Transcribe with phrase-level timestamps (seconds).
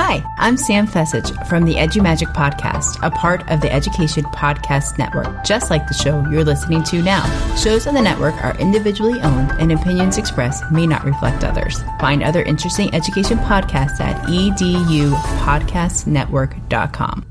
[0.00, 5.44] Hi, I'm Sam Fecich from the EduMagic Podcast, a part of the Education Podcast Network,
[5.44, 7.24] just like the show you're listening to now.
[7.56, 11.82] Shows on the network are individually owned, and opinions expressed may not reflect others.
[11.98, 17.26] Find other interesting education podcasts at edupodcastnetwork.com.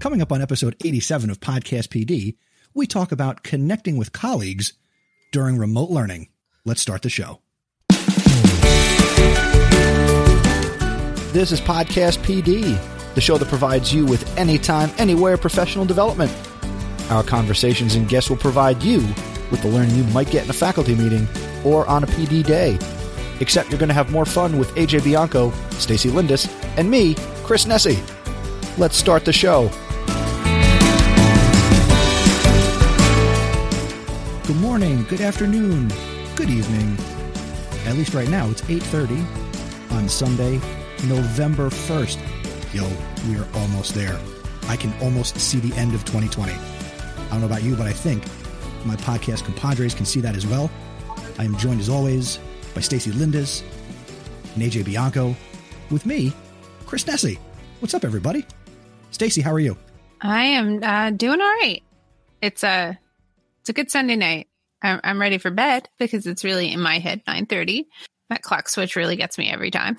[0.00, 2.34] Coming up on episode 87 of Podcast PD,
[2.74, 4.72] we talk about connecting with colleagues
[5.30, 6.28] during remote learning.
[6.64, 7.41] Let's start the show.
[11.32, 12.78] This is Podcast PD,
[13.14, 16.30] the show that provides you with anytime, anywhere professional development.
[17.10, 18.98] Our conversations and guests will provide you
[19.50, 21.26] with the learning you might get in a faculty meeting
[21.64, 22.78] or on a PD day.
[23.40, 27.64] Except you're going to have more fun with AJ Bianco, Stacy Lindis, and me, Chris
[27.64, 27.96] Nesi.
[28.76, 29.70] Let's start the show.
[34.46, 35.88] Good morning, good afternoon,
[36.36, 36.98] good evening.
[37.86, 39.24] At least right now, it's 8:30
[39.92, 40.60] on Sunday,
[41.04, 42.74] November 1st.
[42.74, 42.88] Yo,
[43.28, 44.18] we are almost there.
[44.68, 46.52] I can almost see the end of 2020.
[46.52, 48.24] I don't know about you, but I think
[48.84, 50.70] my podcast compadres can see that as well.
[51.38, 52.38] I am joined as always
[52.74, 53.62] by Stacy Lindis
[54.54, 55.34] and AJ Bianco
[55.90, 56.32] with me,
[56.86, 57.38] Chris Nesi.
[57.80, 58.46] What's up, everybody?
[59.10, 59.76] Stacy, how are you?
[60.20, 61.82] I am uh, doing all right.
[62.40, 62.98] It's a
[63.60, 64.48] it's a good Sunday night.
[64.82, 67.88] I'm, I'm ready for bed because it's really in my head nine thirty.
[68.30, 69.96] That clock switch really gets me every time.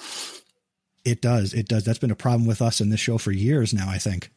[1.06, 1.54] It does.
[1.54, 1.84] It does.
[1.84, 4.32] That's been a problem with us in this show for years now, I think.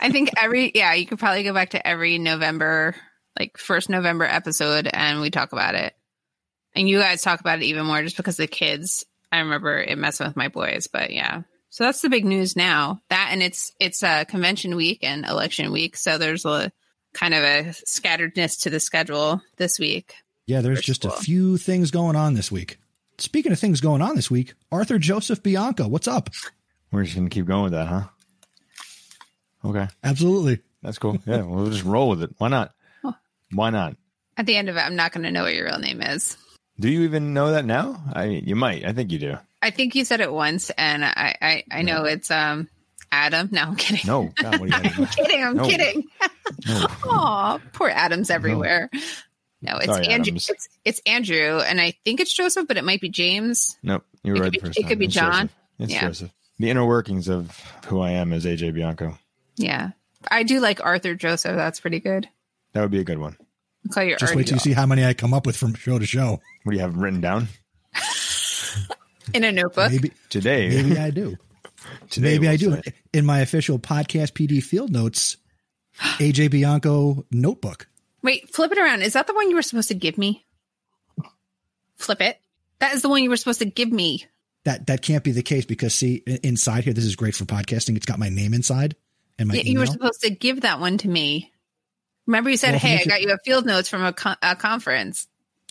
[0.00, 2.96] I think every yeah, you could probably go back to every November,
[3.38, 5.94] like first November episode, and we talk about it.
[6.74, 9.04] And you guys talk about it even more just because the kids.
[9.32, 11.42] I remember it messing with my boys, but yeah.
[11.68, 13.00] So that's the big news now.
[13.10, 16.72] That and it's it's a convention week and election week, so there's a
[17.12, 20.14] kind of a scatteredness to the schedule this week.
[20.46, 22.78] Yeah, there's just a few things going on this week.
[23.20, 26.30] Speaking of things going on this week, Arthur Joseph Bianco, what's up?
[26.90, 28.04] We're just gonna keep going with that, huh?
[29.64, 30.60] Okay, Absolutely.
[30.82, 31.18] that's cool.
[31.26, 32.30] Yeah, we'll just roll with it.
[32.38, 32.72] Why not?
[33.52, 33.96] Why not?
[34.38, 36.38] At the end of it, I'm not going to know what your real name is.
[36.78, 38.02] Do you even know that now?
[38.14, 38.86] I you might.
[38.86, 39.36] I think you do.
[39.60, 42.68] I think you said it once, and I I, I know it's um
[43.12, 43.50] Adam.
[43.52, 44.06] No, I'm kidding.
[44.06, 45.44] No, God, what are you I'm kidding.
[45.44, 45.68] I'm No.
[45.68, 46.04] kidding.
[46.66, 46.86] No.
[47.10, 48.88] Aw, poor Adam's everywhere.
[48.92, 49.00] No,
[49.62, 50.32] it's Sorry, Andrew.
[50.32, 50.48] Adams.
[50.50, 53.76] It's it's Andrew, and I think it's Joseph, but it might be James.
[53.82, 54.88] Nope, you were It right could the be- first it time.
[54.88, 55.32] could be It's John.
[55.32, 55.50] Joseph.
[55.80, 56.00] It's Yeah.
[56.06, 56.30] Joseph.
[56.58, 59.18] The inner workings of who I am is AJ Bianco.
[59.56, 59.90] Yeah,
[60.30, 61.56] I do like Arthur Joseph.
[61.56, 62.28] That's pretty good.
[62.72, 63.36] That would be a good one.
[63.86, 65.74] I'll call you Just wait till you see how many I come up with from
[65.74, 66.40] show to show.
[66.64, 67.48] What do you have written down
[69.34, 69.90] in a notebook.
[69.90, 70.68] Maybe today?
[70.68, 71.36] maybe I do.
[72.10, 72.82] today Maybe I we'll do.
[72.84, 72.92] say.
[73.12, 75.36] In my official podcast PD field notes,
[76.18, 77.86] AJ Bianco notebook.
[78.22, 79.02] Wait, flip it around.
[79.02, 80.44] Is that the one you were supposed to give me?
[81.96, 82.40] Flip it.
[82.78, 84.26] That is the one you were supposed to give me.
[84.64, 87.96] That that can't be the case because see inside here, this is great for podcasting.
[87.96, 88.94] It's got my name inside
[89.38, 91.50] and my Yeah, you were supposed to give that one to me.
[92.26, 94.12] Remember, you said, Well, "Hey, I makes it- got you a field notes from a,
[94.12, 95.26] con- a conference."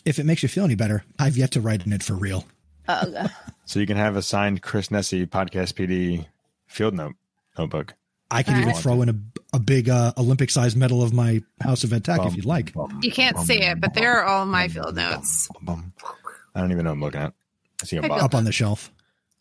[0.06, 2.46] If it makes you feel any better, I've yet to write in it for real.
[3.66, 6.26] So you can have a signed Chris Nesi podcast PD
[6.66, 7.14] field note
[7.56, 7.94] notebook.
[8.32, 8.82] I can All even right.
[8.82, 9.16] throw in a,
[9.54, 12.74] a big uh, Olympic sized medal of my House of Ed Tech if you'd like.
[13.02, 16.92] you can't see it, but there are all my field notes I don't even know
[16.92, 17.34] what I'm looking at.
[17.82, 18.24] I see a I box.
[18.24, 18.92] Up on the shelf.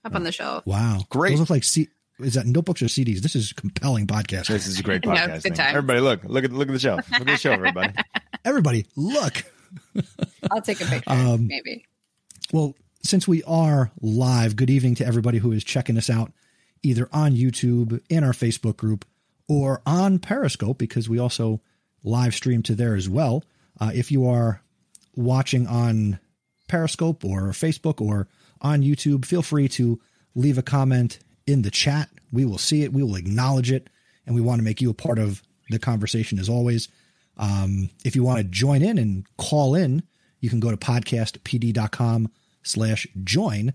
[0.04, 0.64] up on the shelf.
[0.66, 1.00] Wow.
[1.10, 1.30] Great.
[1.30, 1.88] Those look like C-
[2.20, 3.20] is that notebooks or CDs?
[3.20, 4.46] This is compelling podcast.
[4.48, 5.42] This is a great No, podcast.
[5.44, 5.66] good thing.
[5.66, 6.96] Everybody, look, look at look at the show.
[6.96, 7.92] Look at the show, everybody.
[8.44, 9.44] Everybody, look.
[10.50, 11.84] I'll take a picture, Um, maybe.
[12.52, 16.32] Well, since we are live, good evening to everybody who is checking us out
[16.82, 19.04] either on YouTube, in our Facebook group,
[19.48, 21.60] or on Periscope, because we also
[22.04, 23.44] live stream to there as well.
[23.80, 24.62] Uh, if you are
[25.16, 26.18] watching on
[26.68, 28.28] Periscope or Facebook or
[28.60, 30.00] on YouTube, feel free to
[30.34, 32.08] leave a comment in the chat.
[32.32, 33.88] We will see it, we will acknowledge it,
[34.26, 36.88] and we want to make you a part of the conversation as always.
[37.36, 40.02] Um, if you want to join in and call in,
[40.40, 42.30] you can go to podcastpd.com
[42.62, 43.72] slash join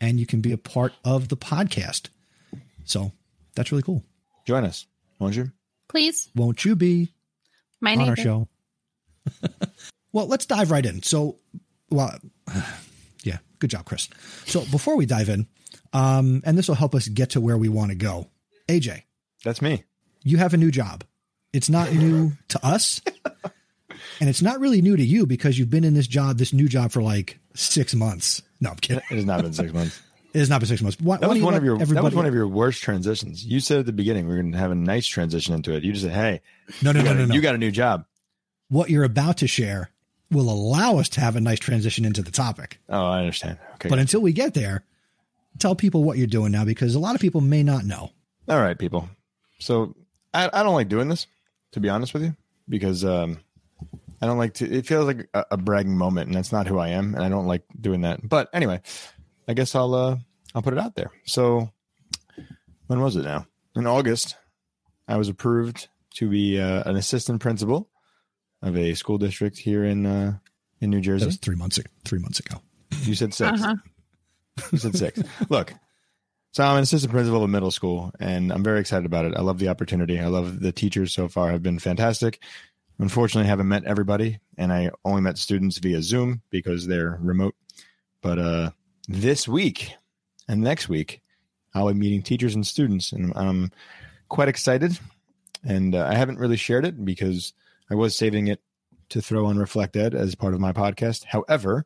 [0.00, 2.08] and you can be a part of the podcast.
[2.86, 3.12] So
[3.54, 4.02] that's really cool.
[4.46, 4.86] Join us,
[5.18, 5.52] won't you?
[5.88, 7.12] Please, Won't you be
[7.80, 8.08] my on name.
[8.08, 8.48] our show?
[10.12, 11.02] well, let's dive right in.
[11.02, 11.38] So,
[11.90, 12.16] well,
[13.22, 14.08] yeah, good job, Chris.
[14.46, 15.46] So before we dive in,
[15.92, 18.26] um, and this will help us get to where we want to go.
[18.68, 19.02] AJ,
[19.44, 19.84] That's me.
[20.24, 21.04] you have a new job.
[21.52, 23.00] It's not new to us,
[24.20, 26.68] and it's not really new to you because you've been in this job, this new
[26.68, 28.42] job, for like six months.
[28.60, 29.02] No, I'm kidding.
[29.10, 30.00] It has not been six months.
[30.36, 31.00] It has not been six months.
[31.00, 33.44] Why, That was one of your that was one of your worst transitions.
[33.44, 35.82] You said at the beginning we are going to have a nice transition into it.
[35.82, 36.40] You just said, "Hey,
[36.82, 37.34] no, no, no, no, a, no.
[37.34, 38.04] you got a new job."
[38.68, 39.90] what you're about to share
[40.30, 42.80] will allow us to have a nice transition into the topic.
[42.88, 43.58] Oh, I understand.
[43.74, 44.84] Okay, But until we get there,
[45.58, 48.10] tell people what you're doing now because a lot of people may not know.
[48.48, 49.08] All right, people.
[49.58, 49.94] So
[50.34, 51.26] I, I don't like doing this,
[51.72, 52.36] to be honest with you,
[52.68, 53.38] because um,
[54.20, 54.70] I don't like to.
[54.70, 57.28] It feels like a, a bragging moment, and that's not who I am, and I
[57.28, 58.26] don't like doing that.
[58.26, 58.80] But anyway,
[59.48, 60.16] I guess I'll uh,
[60.54, 61.10] I'll put it out there.
[61.24, 61.70] So
[62.86, 63.46] when was it now?
[63.74, 64.36] In August,
[65.08, 67.88] I was approved to be uh, an assistant principal
[68.62, 70.38] of a school district here in uh,
[70.80, 71.26] in New That Jersey.
[71.26, 71.90] was three months ago.
[72.04, 72.60] Three months ago.
[73.02, 73.74] You said 6 Uh-huh.
[74.72, 75.20] You said six.
[75.50, 75.74] Look,
[76.52, 79.34] so I'm an assistant principal of a middle school, and I'm very excited about it.
[79.36, 80.18] I love the opportunity.
[80.18, 82.40] I love the teachers so far have been fantastic.
[82.98, 87.54] Unfortunately, I haven't met everybody, and I only met students via Zoom because they're remote.
[88.22, 88.70] But uh,
[89.08, 89.94] this week
[90.48, 91.20] and next week,
[91.74, 93.70] I'll be meeting teachers and students, and I'm
[94.28, 94.98] quite excited.
[95.64, 97.52] And uh, I haven't really shared it because
[97.90, 98.60] I was saving it
[99.10, 101.24] to throw on Reflect Ed as part of my podcast.
[101.24, 101.84] However,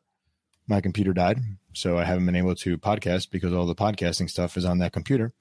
[0.67, 1.39] my computer died,
[1.73, 4.93] so I haven't been able to podcast because all the podcasting stuff is on that
[4.93, 5.33] computer.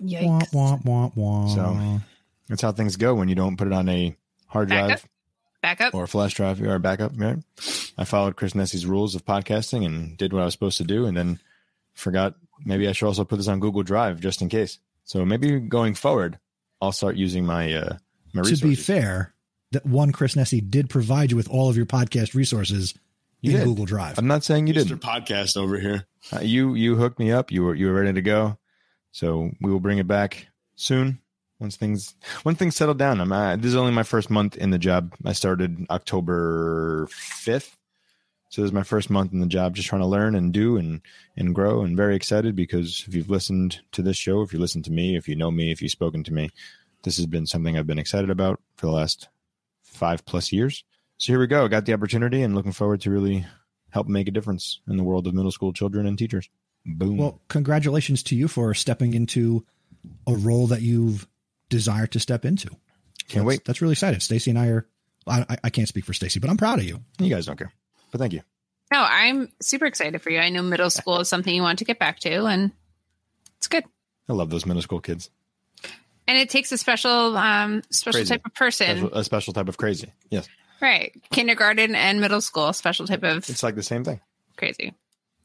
[0.00, 0.52] Yikes.
[0.54, 1.46] wah, wah, wah.
[1.54, 2.00] So-
[2.48, 5.06] That's how things go when you don't put it on a hard drive
[5.62, 5.94] Backup?
[5.94, 7.12] Or flash drive or a backup.
[7.16, 7.38] Right?
[7.96, 11.06] I followed Chris Nesi's rules of podcasting and did what I was supposed to do,
[11.06, 11.38] and then
[11.94, 14.78] forgot maybe I should also put this on Google Drive just in case.
[15.04, 16.38] So maybe going forward,
[16.80, 17.96] I'll start using my uh,
[18.34, 18.60] my to resources.
[18.60, 19.34] be fair,
[19.70, 22.94] that one Chris Nesi did provide you with all of your podcast resources
[23.40, 23.64] You in did.
[23.64, 24.18] Google Drive.
[24.18, 24.88] I'm not saying you Mr.
[24.88, 25.00] didn't.
[25.02, 26.06] Podcast over here.
[26.32, 27.52] Uh, you you hooked me up.
[27.52, 28.58] You were you were ready to go.
[29.12, 31.20] So we will bring it back soon
[31.62, 33.20] once things when things settle down.
[33.20, 35.14] I'm uh, this is only my first month in the job.
[35.24, 37.78] I started October fifth,
[38.50, 39.74] so this is my first month in the job.
[39.74, 41.00] Just trying to learn and do and
[41.36, 41.82] and grow.
[41.82, 45.16] And very excited because if you've listened to this show, if you listen to me,
[45.16, 46.50] if you know me, if you've spoken to me,
[47.04, 49.28] this has been something I've been excited about for the last
[49.82, 50.84] five plus years.
[51.16, 51.68] So here we go.
[51.68, 53.46] Got the opportunity and looking forward to really
[53.90, 56.50] help make a difference in the world of middle school children and teachers.
[56.84, 57.18] Boom.
[57.18, 59.64] Well, congratulations to you for stepping into
[60.26, 61.28] a role that you've
[61.72, 62.68] desired to step into.
[63.28, 63.64] Can't wait.
[63.64, 64.20] That's really exciting.
[64.20, 64.86] Stacy and I are.
[65.26, 67.00] I, I- I can't speak for Stacy, but I'm proud of you.
[67.18, 67.72] You guys don't care,
[68.10, 68.42] but thank you.
[68.92, 70.38] No, I'm super excited for you.
[70.38, 72.72] I know middle school is something you want to get back to, and
[73.56, 73.84] it's good.
[74.28, 75.30] I love those middle school kids.
[76.28, 78.28] And it takes a special, um, special Crazy.
[78.34, 80.12] type of person, Special, a special type of crazy.
[80.30, 80.48] Yes,
[80.80, 81.12] right?
[81.30, 84.20] Kindergarten and middle school, special type of it's like the same thing.
[84.56, 84.92] crazy.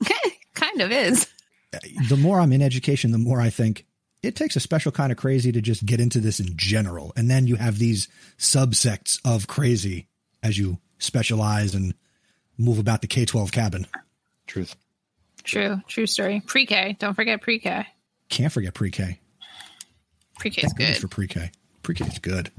[0.54, 1.28] kind of is.
[2.10, 3.86] The more I'm in education, the more I think
[4.24, 7.30] it takes a special kind of crazy to just get into this in general, and
[7.30, 10.08] then you have these subsects of crazy
[10.44, 11.94] as you specialize and
[12.58, 13.88] move about the K-12 cabin.
[14.48, 14.76] Truth.
[15.44, 16.42] True, true story.
[16.46, 17.86] Pre-K, don't forget pre-K.
[18.30, 19.20] Can't forget pre-K.
[20.40, 20.98] Pre-K is good.
[20.98, 21.52] for pre-K.
[21.84, 22.52] Pre-K is good.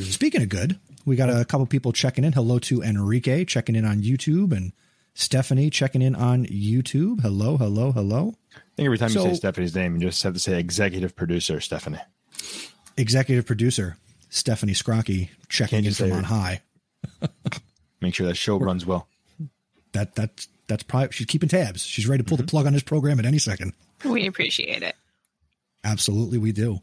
[0.00, 2.32] Speaking of good, we got a couple people checking in.
[2.32, 4.72] Hello to Enrique checking in on YouTube and
[5.14, 7.20] Stephanie checking in on YouTube.
[7.20, 8.34] Hello, hello, hello.
[8.54, 11.60] I think every time you say Stephanie's name, you just have to say executive producer
[11.60, 12.00] Stephanie.
[12.96, 13.96] Executive producer
[14.28, 16.62] Stephanie Scrocky checking in from on high.
[18.00, 19.08] Make sure that show runs well.
[19.92, 21.84] That that's that's probably she's keeping tabs.
[21.84, 23.72] She's ready to pull the plug on this program at any second.
[24.04, 24.96] We appreciate it.
[25.84, 26.80] Absolutely, we do.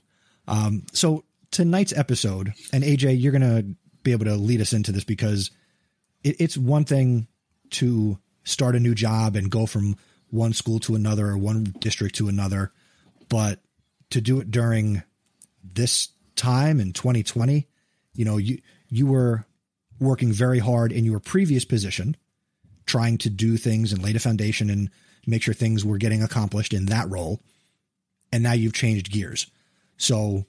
[0.47, 3.63] Um, so tonight's episode, and AJ, you're gonna
[4.03, 5.51] be able to lead us into this because
[6.23, 7.27] it, it's one thing
[7.71, 9.95] to start a new job and go from
[10.29, 12.71] one school to another or one district to another,
[13.29, 13.59] but
[14.09, 15.03] to do it during
[15.63, 17.67] this time in 2020,
[18.13, 18.59] you know, you
[18.89, 19.45] you were
[19.99, 22.17] working very hard in your previous position,
[22.85, 24.89] trying to do things and lay the foundation and
[25.27, 27.39] make sure things were getting accomplished in that role
[28.31, 29.47] and now you've changed gears.
[29.97, 30.45] So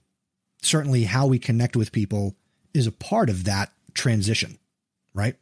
[0.63, 2.35] certainly how we connect with people
[2.73, 4.59] is a part of that transition,
[5.15, 5.37] right?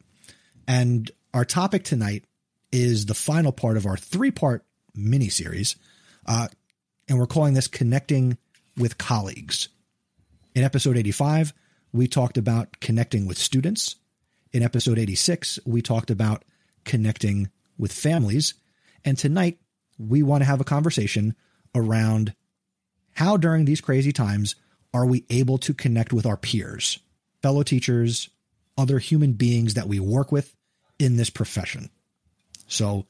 [0.67, 2.25] And our topic tonight
[2.71, 5.75] is the final part of our three part mini series.
[6.25, 6.47] Uh,
[7.07, 8.37] and we're calling this Connecting
[8.77, 9.69] with Colleagues.
[10.55, 11.53] In episode 85,
[11.93, 13.95] we talked about connecting with students.
[14.51, 16.43] In episode 86, we talked about
[16.83, 18.53] connecting with families.
[19.03, 19.57] And tonight,
[19.97, 21.35] we want to have a conversation
[21.75, 22.33] around
[23.13, 24.55] how during these crazy times
[24.93, 26.99] are we able to connect with our peers,
[27.41, 28.29] fellow teachers,
[28.77, 30.55] other human beings that we work with
[31.01, 31.89] in this profession.
[32.67, 33.05] So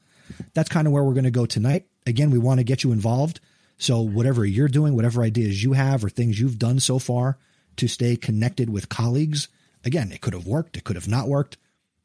[0.54, 1.86] that's kind of where we're going to go tonight.
[2.06, 3.40] Again, we want to get you involved.
[3.78, 7.38] So whatever you're doing, whatever ideas you have or things you've done so far
[7.76, 9.48] to stay connected with colleagues,
[9.84, 11.58] again, it could have worked, it could have not worked.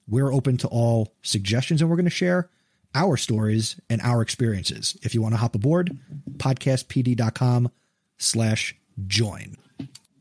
[0.08, 2.50] We're open to all suggestions and we're going to share
[2.96, 4.98] our stories and our experiences.
[5.04, 5.98] If you want to hop aboard,
[6.38, 7.72] podcastpd.com
[8.18, 8.76] slash
[9.06, 9.58] join.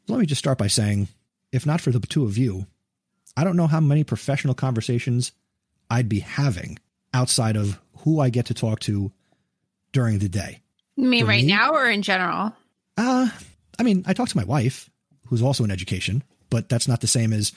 [0.09, 1.09] Let me just start by saying,
[1.53, 2.67] if not for the two of you,
[3.37, 5.33] I don't know how many professional conversations
[5.91, 6.79] I'd be having
[7.15, 9.13] outside of who I get to talk to
[9.93, 10.61] during the day.
[10.97, 11.53] You mean For right me?
[11.53, 12.53] now or in general?
[12.97, 13.29] Uh,
[13.79, 14.91] I mean, I talk to my wife,
[15.27, 17.53] who's also in education, but that's not the same as,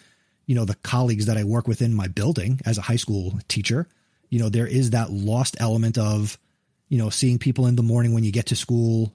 [0.45, 3.39] you know, the colleagues that I work with in my building as a high school
[3.47, 3.87] teacher.
[4.29, 6.37] You know, there is that lost element of,
[6.87, 9.13] you know, seeing people in the morning when you get to school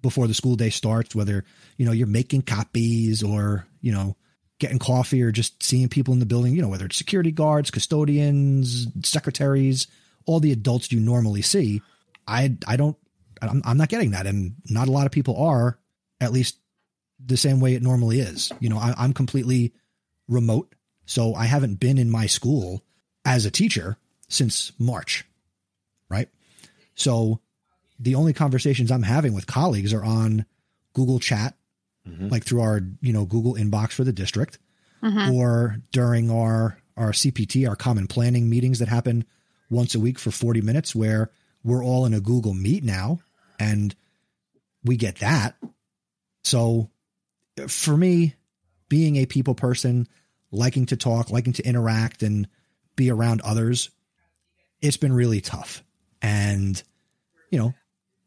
[0.00, 1.44] before the school day starts, whether,
[1.76, 4.16] you know, you're making copies or, you know,
[4.58, 7.70] getting coffee or just seeing people in the building, you know, whether it's security guards,
[7.70, 9.86] custodians, secretaries,
[10.26, 11.82] all the adults you normally see.
[12.26, 12.96] I, I don't,
[13.42, 14.26] I'm, I'm not getting that.
[14.26, 15.78] And not a lot of people are,
[16.20, 16.56] at least
[17.24, 18.52] the same way it normally is.
[18.60, 19.74] You know, I, I'm completely
[20.28, 20.74] remote.
[21.06, 22.82] So I haven't been in my school
[23.24, 23.96] as a teacher
[24.28, 25.24] since March.
[26.08, 26.28] Right.
[26.94, 27.40] So
[27.98, 30.46] the only conversations I'm having with colleagues are on
[30.94, 31.56] Google Chat,
[32.08, 32.28] Mm-hmm.
[32.28, 34.58] like through our, you know, Google inbox for the district
[35.02, 35.32] mm-hmm.
[35.32, 39.24] or during our, our CPT, our common planning meetings that happen
[39.70, 41.30] once a week for 40 minutes where
[41.62, 43.20] we're all in a Google Meet now
[43.58, 43.94] and
[44.84, 45.56] we get that.
[46.42, 46.90] So
[47.68, 48.34] for me,
[48.90, 50.06] being a people person,
[50.52, 52.46] liking to talk, liking to interact and
[52.96, 53.88] be around others,
[54.82, 55.82] it's been really tough.
[56.20, 56.80] And,
[57.50, 57.74] you know,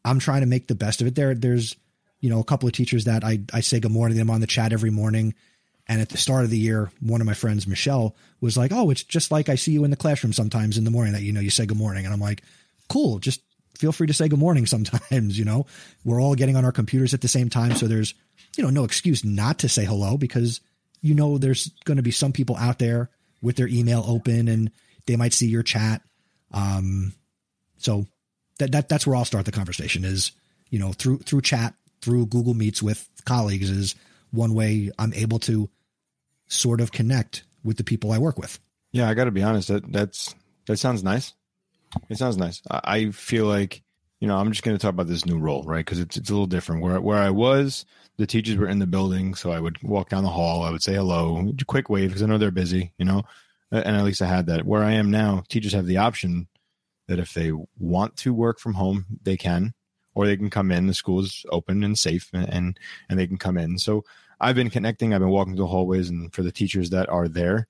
[0.04, 1.14] I'm trying to make the best of it.
[1.14, 1.76] There, there's,
[2.20, 4.40] you know, a couple of teachers that I, I say good morning to them on
[4.40, 5.34] the chat every morning.
[5.86, 8.90] And at the start of the year, one of my friends, Michelle, was like, Oh,
[8.90, 11.32] it's just like I see you in the classroom sometimes in the morning that, you
[11.32, 12.04] know, you say good morning.
[12.04, 12.42] And I'm like,
[12.88, 13.18] cool.
[13.18, 13.40] Just
[13.76, 15.66] feel free to say good morning sometimes, you know,
[16.04, 17.74] we're all getting on our computers at the same time.
[17.74, 18.14] So there's,
[18.56, 20.60] you know, no excuse not to say hello because
[21.00, 23.08] you know there's going to be some people out there
[23.40, 24.70] with their email open and
[25.06, 26.02] they might see your chat.
[26.52, 27.14] Um,
[27.78, 28.06] so
[28.58, 30.32] that, that that's where I'll start the conversation is,
[30.70, 33.94] you know, through through chat, through Google Meets with colleagues is
[34.30, 35.70] one way I'm able to
[36.48, 38.58] sort of connect with the people I work with.
[38.92, 39.68] Yeah, I got to be honest.
[39.68, 40.34] That that's
[40.66, 41.34] that sounds nice.
[42.08, 42.62] It sounds nice.
[42.70, 43.82] I, I feel like
[44.20, 45.84] you know I'm just going to talk about this new role, right?
[45.84, 46.82] Because it's it's a little different.
[46.82, 47.84] Where where I was,
[48.16, 50.62] the teachers were in the building, so I would walk down the hall.
[50.62, 53.22] I would say hello, quick wave because I know they're busy, you know.
[53.70, 54.64] And at least I had that.
[54.64, 56.48] Where I am now, teachers have the option
[57.06, 59.74] that if they want to work from home, they can,
[60.18, 60.88] or they can come in.
[60.88, 62.76] The school is open and safe, and
[63.08, 63.78] and they can come in.
[63.78, 64.04] So
[64.40, 65.14] I've been connecting.
[65.14, 67.68] I've been walking through the hallways, and for the teachers that are there,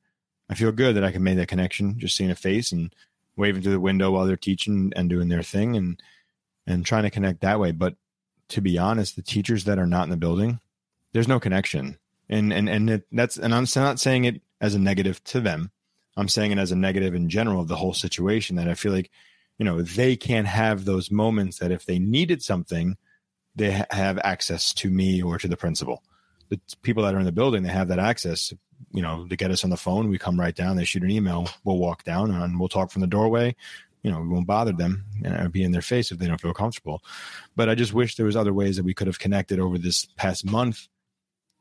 [0.49, 2.95] I feel good that I can make that connection, just seeing a face and
[3.37, 6.03] waving through the window while they're teaching and doing their thing, and
[6.67, 7.71] and trying to connect that way.
[7.71, 7.97] But
[8.49, 10.59] to be honest, the teachers that are not in the building,
[11.13, 11.99] there's no connection,
[12.31, 15.71] and and and it, that's and I'm not saying it as a negative to them.
[16.17, 18.57] I'm saying it as a negative in general of the whole situation.
[18.57, 19.11] That I feel like,
[19.59, 22.97] you know, they can't have those moments that if they needed something,
[23.57, 26.03] they ha- have access to me or to the principal.
[26.49, 28.55] The people that are in the building, they have that access.
[28.93, 30.77] You know, to get us on the phone, we come right down.
[30.77, 33.57] They shoot an email, we'll walk down and we'll talk from the doorway.
[34.03, 36.41] You know, we won't bother them and I'll be in their face if they don't
[36.41, 37.03] feel comfortable.
[37.57, 40.07] But I just wish there was other ways that we could have connected over this
[40.17, 40.87] past month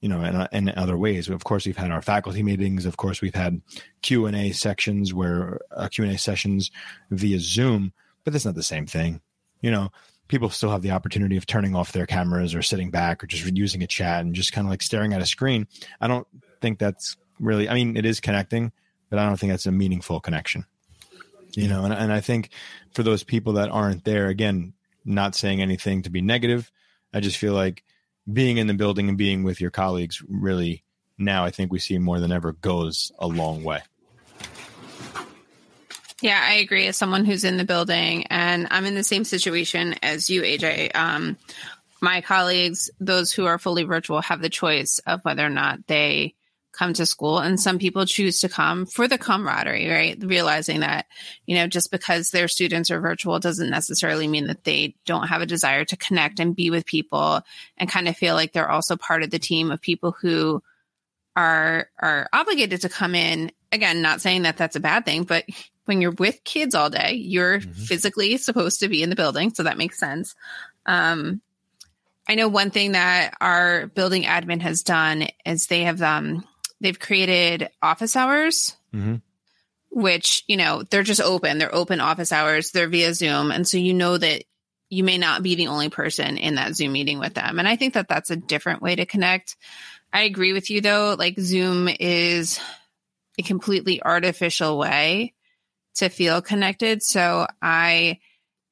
[0.02, 1.30] you know, in, in other ways.
[1.30, 2.86] Of course, we've had our faculty meetings.
[2.86, 3.62] Of course, we've had
[4.02, 6.72] Q and A sections where uh, Q and A sessions
[7.10, 9.22] via Zoom, but that's not the same thing.
[9.62, 9.92] You know,
[10.28, 13.46] people still have the opportunity of turning off their cameras or sitting back or just
[13.46, 15.68] using a chat and just kind of like staring at a screen.
[16.00, 16.28] I don't
[16.62, 17.68] think that's really.
[17.68, 18.72] I mean, it is connecting,
[19.10, 20.66] but I don't think that's a meaningful connection.
[21.54, 22.50] You know, and and I think
[22.94, 24.74] for those people that aren't there, again,
[25.06, 26.72] not saying anything to be negative.
[27.14, 27.84] I just feel like
[28.32, 30.84] being in the building and being with your colleagues really
[31.18, 33.82] now I think we see more than ever goes a long way.
[36.22, 36.88] Yeah, I agree.
[36.88, 40.96] As someone who's in the building, and I'm in the same situation as you, AJ.
[40.96, 41.38] Um,
[42.02, 46.34] my colleagues, those who are fully virtual, have the choice of whether or not they
[46.78, 47.40] come to school.
[47.40, 50.18] And some people choose to come for the camaraderie, right?
[50.22, 51.08] Realizing that,
[51.46, 55.42] you know, just because their students are virtual doesn't necessarily mean that they don't have
[55.42, 57.42] a desire to connect and be with people
[57.78, 60.62] and kind of feel like they're also part of the team of people who
[61.36, 65.46] are are obligated to come in again not saying that that's a bad thing but
[65.86, 67.76] when you're with kids all day you're Mhm.
[67.76, 70.34] physically supposed to be in the building so that makes sense
[70.88, 71.40] um
[72.28, 76.44] i know one thing that our building admin has done is they have um
[76.82, 79.16] they've created office hours Mm-hmm.
[79.90, 81.58] which you know they're just open.
[81.58, 82.72] They're open office hours.
[82.72, 83.52] They're via zoom.
[83.52, 84.44] And so you know that
[84.90, 87.60] you may not be the only person in that zoom meeting with them.
[87.60, 89.58] And i think that that's a different way to connect.
[90.14, 91.16] I agree with you though.
[91.20, 92.60] Like zoom is
[93.38, 95.34] a completely artificial way
[95.96, 97.04] to feel connected.
[97.04, 98.20] So i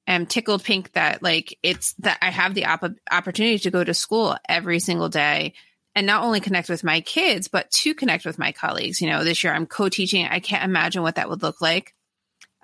[0.07, 3.93] am tickled pink that like it's that i have the op- opportunity to go to
[3.93, 5.53] school every single day
[5.95, 9.01] and not only connect with my kids, but to connect with my colleagues.
[9.01, 10.27] You know, this year I'm co teaching.
[10.27, 11.93] I can't imagine what that would look like.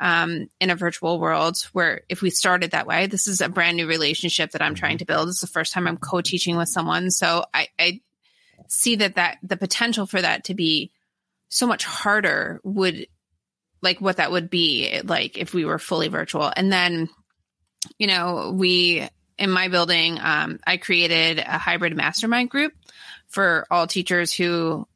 [0.02, 3.78] um, in a virtual world where if we started that way, this is a brand
[3.78, 5.30] new relationship that I'm trying to build.
[5.30, 7.12] It's the first time I'm co-teaching with someone.
[7.12, 8.02] So I, I
[8.68, 10.92] see that, that the potential for that to be
[11.50, 13.06] so much harder would
[13.84, 16.52] like what that would be like if we were fully virtual.
[16.56, 17.08] And then,
[18.00, 19.08] you know, we
[19.38, 22.74] in my building, um, I created a hybrid mastermind group
[23.32, 24.88] for all teachers who,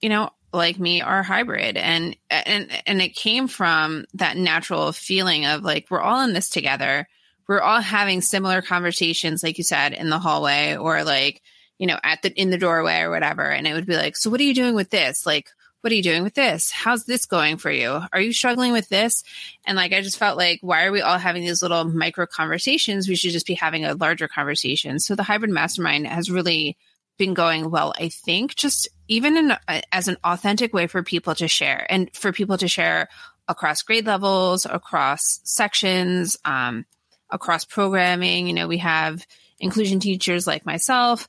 [0.00, 1.76] you know, like me are hybrid.
[1.76, 6.50] And and and it came from that natural feeling of like we're all in this
[6.50, 7.08] together.
[7.46, 11.42] We're all having similar conversations like you said in the hallway or like
[11.78, 13.48] you know at the in the doorway or whatever.
[13.50, 15.24] And it would be like so what are you doing with this?
[15.24, 16.72] Like what are you doing with this?
[16.72, 18.00] How's this going for you?
[18.12, 19.22] Are you struggling with this?
[19.64, 23.08] And like i just felt like why are we all having these little micro conversations?
[23.08, 24.98] We should just be having a larger conversation.
[24.98, 26.76] So the hybrid mastermind has really
[27.18, 29.52] been going well i think just even in
[29.90, 33.08] as an authentic way for people to share and for people to share
[33.48, 36.84] across grade levels, across sections, um,
[37.30, 38.46] across programming.
[38.46, 39.26] You know, we have
[39.58, 41.28] inclusion teachers like myself,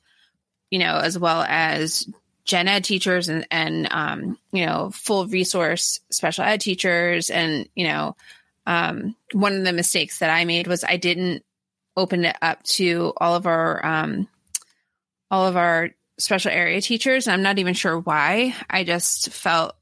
[0.70, 2.06] you know, as well as
[2.44, 7.30] gen ed teachers and, and um, you know, full resource special ed teachers.
[7.30, 8.16] And, you know,
[8.66, 11.42] um, one of the mistakes that I made was I didn't
[11.96, 14.28] open it up to all of our, um,
[15.30, 17.28] all of our special area teachers.
[17.28, 18.54] I'm not even sure why.
[18.68, 19.74] I just felt,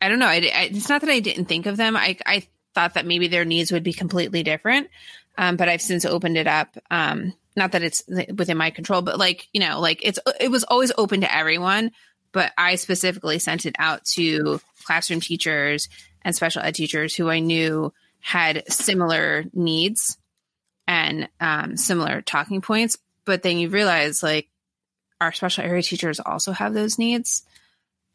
[0.00, 0.26] I don't know.
[0.26, 1.96] I, I, it's not that I didn't think of them.
[1.96, 4.88] I, I thought that maybe their needs would be completely different.
[5.36, 6.76] Um, but I've since opened it up.
[6.90, 10.64] Um, not that it's within my control, but like, you know, like it's, it was
[10.64, 11.92] always open to everyone,
[12.32, 15.88] but I specifically sent it out to classroom teachers
[16.22, 20.18] and special ed teachers who I knew had similar needs
[20.86, 22.96] and um, similar talking points.
[23.24, 24.48] But then you realize like
[25.20, 27.44] our special area teachers also have those needs.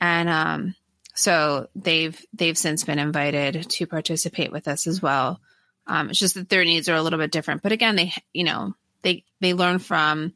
[0.02, 0.76] And um,
[1.14, 5.40] so they've they've since been invited to participate with us as well.
[5.88, 7.62] Um, it's just that their needs are a little bit different.
[7.62, 10.34] But again, they you know they they learn from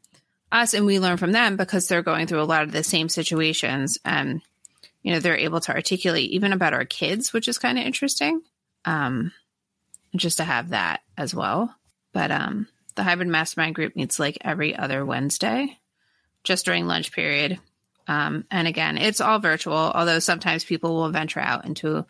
[0.52, 3.08] us and we learn from them because they're going through a lot of the same
[3.08, 4.40] situations and
[5.02, 8.42] you know they're able to articulate even about our kids, which is kind of interesting.
[8.84, 9.32] Um,
[10.16, 11.74] just to have that as well.
[12.12, 15.78] But um, the hybrid mastermind group meets like every other Wednesday
[16.44, 17.58] just during lunch period.
[18.06, 22.04] Um, and again, it's all virtual, although sometimes people will venture out into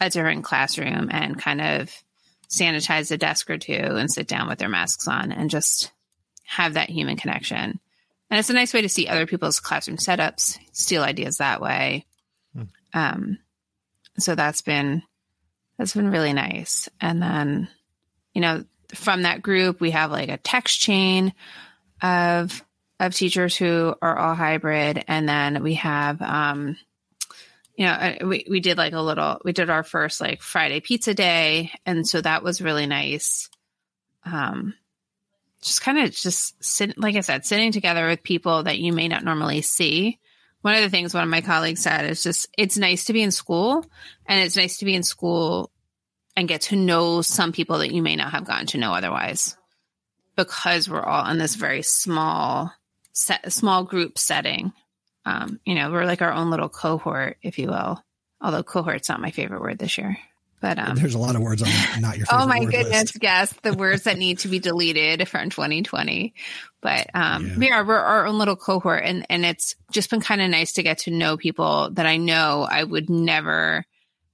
[0.00, 1.92] a different classroom and kind of
[2.48, 5.90] sanitize a desk or two and sit down with their masks on and just
[6.44, 7.80] have that human connection.
[8.30, 12.06] And it's a nice way to see other people's classroom setups, steal ideas that way.
[12.54, 12.62] Hmm.
[12.94, 13.38] Um,
[14.18, 15.02] so that's been
[15.78, 16.88] that's been really nice.
[17.00, 17.68] And then,
[18.34, 18.64] you know,
[18.94, 21.32] from that group, we have like a text chain
[22.02, 22.62] of
[23.02, 25.04] of teachers who are all hybrid.
[25.08, 26.76] And then we have, um,
[27.76, 30.80] you know, uh, we, we did like a little, we did our first like Friday
[30.80, 31.72] pizza day.
[31.84, 33.50] And so that was really nice.
[34.24, 34.74] Um,
[35.62, 39.08] just kind of just sit, like I said, sitting together with people that you may
[39.08, 40.20] not normally see.
[40.60, 43.22] One of the things one of my colleagues said is just, it's nice to be
[43.22, 43.84] in school
[44.26, 45.72] and it's nice to be in school
[46.36, 49.56] and get to know some people that you may not have gotten to know otherwise
[50.36, 52.72] because we're all in this very small
[53.12, 54.72] set, small group setting.
[55.24, 58.02] Um, you know, we're like our own little cohort, if you will.
[58.40, 60.16] Although cohort's not my favorite word this year.
[60.62, 61.68] But um, there's a lot of words on
[62.00, 62.26] not your.
[62.32, 63.14] oh my goodness!
[63.14, 63.18] List.
[63.20, 66.34] Yes, the words that need to be deleted from 2020.
[66.80, 67.58] But um, yeah.
[67.58, 70.74] we are we're our own little cohort, and and it's just been kind of nice
[70.74, 73.84] to get to know people that I know I would never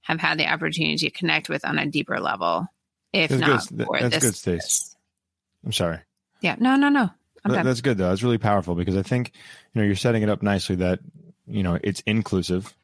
[0.01, 2.67] have had the opportunity to connect with on a deeper level
[3.11, 3.87] if that's not good.
[3.87, 4.23] for that's this.
[4.23, 4.95] good, Stace.
[5.65, 5.97] I'm sorry.
[6.41, 6.57] Yeah.
[6.59, 6.75] No.
[6.75, 6.89] No.
[6.89, 7.09] No.
[7.47, 7.63] Okay.
[7.63, 8.09] That's good though.
[8.09, 9.31] That's really powerful because I think
[9.73, 10.99] you know you're setting it up nicely that
[11.47, 12.75] you know it's inclusive,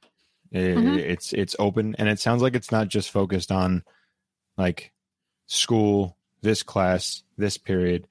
[0.54, 0.98] mm-hmm.
[0.98, 3.84] it's it's open, and it sounds like it's not just focused on
[4.58, 4.92] like
[5.48, 8.08] school, this class, this period.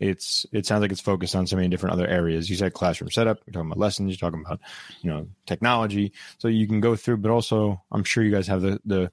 [0.00, 2.48] It's it sounds like it's focused on so many different other areas.
[2.48, 3.40] You said classroom setup.
[3.44, 4.10] You're talking about lessons.
[4.10, 4.60] You're talking about
[5.00, 6.12] you know technology.
[6.38, 9.10] So you can go through, but also I'm sure you guys have the the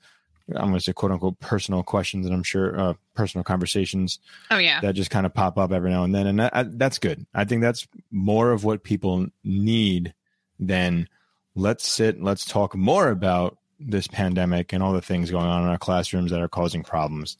[0.50, 4.20] I'm going to say quote unquote personal questions, and I'm sure uh, personal conversations.
[4.52, 7.00] Oh yeah, that just kind of pop up every now and then, and that, that's
[7.00, 7.26] good.
[7.34, 10.14] I think that's more of what people need
[10.60, 11.10] than
[11.56, 15.70] let's sit, let's talk more about this pandemic and all the things going on in
[15.70, 17.38] our classrooms that are causing problems,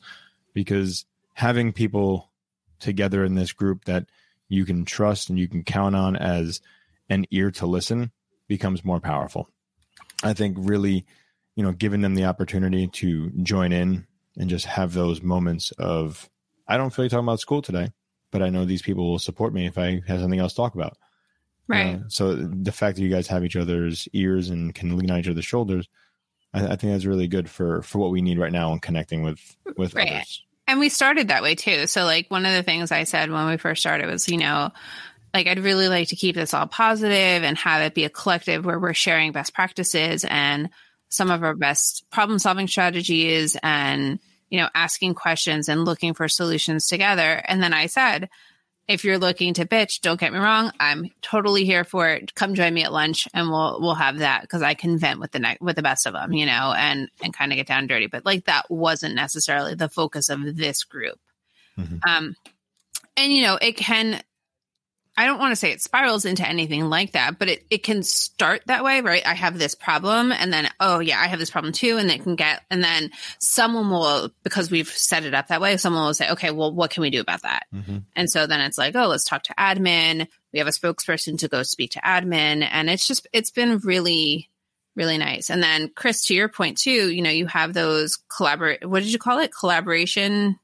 [0.54, 2.30] because having people
[2.80, 4.06] together in this group that
[4.50, 6.62] you can trust and you can count on as
[7.10, 8.12] an ear to listen
[8.48, 9.50] becomes more powerful.
[10.24, 11.06] I think really
[11.56, 14.06] you know, giving them the opportunity to join in
[14.38, 16.30] and just have those moments of,
[16.68, 17.92] I don't feel like talking about school today,
[18.32, 20.76] but I know these people will support me if I have something else to talk
[20.76, 20.98] about.
[21.68, 21.96] Right.
[21.96, 25.20] Uh, so the fact that you guys have each other's ears and can lean on
[25.20, 25.88] each other's shoulders,
[26.54, 29.24] I, I think that's really good for for what we need right now in connecting
[29.24, 29.40] with
[29.78, 30.12] with Right.
[30.12, 30.44] others.
[30.68, 31.88] And we started that way too.
[31.88, 34.72] So, like, one of the things I said when we first started was, you know,
[35.34, 38.66] like, I'd really like to keep this all positive and have it be a collective
[38.66, 40.70] where we're sharing best practices and
[41.16, 46.28] some of our best problem solving strategies and, you know, asking questions and looking for
[46.28, 47.42] solutions together.
[47.48, 48.30] And then I said,
[48.88, 52.36] if you're looking to bitch, don't get me wrong, I'm totally here for it.
[52.36, 55.32] Come join me at lunch and we'll we'll have that because I can vent with
[55.32, 57.88] the ne- with the best of them, you know, and and kind of get down
[57.88, 58.06] dirty.
[58.06, 61.20] But like that wasn't necessarily the focus of this group.
[61.80, 62.00] Mhm.
[62.08, 62.36] Um,
[63.18, 64.22] and you know, it can.
[65.18, 68.04] I don't want to say it spirals into anything like that, but it, it can
[68.04, 69.26] start that way, right?
[69.26, 71.98] I have this problem and then, oh yeah, I have this problem too.
[71.98, 75.78] And it can get, and then someone will, because we've set it up that way,
[75.78, 77.64] someone will say, okay, well, what can we do about that?
[77.74, 78.04] Mhm.
[78.16, 80.28] And so then it's like, oh, let's talk to admin.
[80.52, 82.68] We have a spokesperson to go speak to admin.
[82.70, 84.50] And it's just, it's been really,
[84.98, 85.50] really nice.
[85.50, 89.14] And then Chris, to your point too, you know, you have those collaborate, what did
[89.14, 89.54] you call it?
[89.58, 90.60] Collaboration,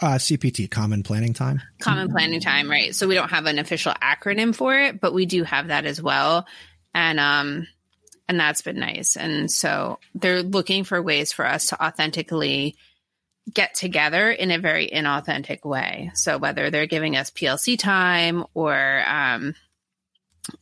[0.00, 1.62] Uh, CPT, Common Planning Time.
[1.80, 2.94] common planning time, right?
[2.94, 6.00] So we don't have an official acronym for it, but we do have that as
[6.00, 6.46] well.
[6.94, 7.66] And, um,
[8.28, 9.16] and that's been nice.
[9.16, 12.76] And so they're looking for ways for us to authentically
[13.52, 16.10] get together in a very inauthentic way.
[16.14, 19.54] So whether they're giving us PLC time or um,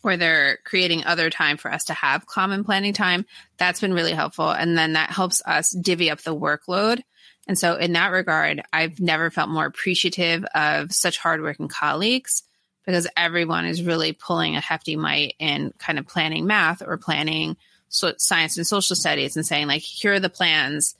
[0.03, 3.27] or they're creating other time for us to have common planning time,
[3.59, 4.51] that's been really helpful.
[4.51, 7.03] And then that helps us divvy up the workload.
[7.47, 12.43] And so in that regard, I've never felt more appreciative of such hardworking colleagues
[12.87, 17.57] because everyone is really pulling a hefty might in kind of planning math or planning
[17.89, 20.95] so science and social studies and saying like, here are the plans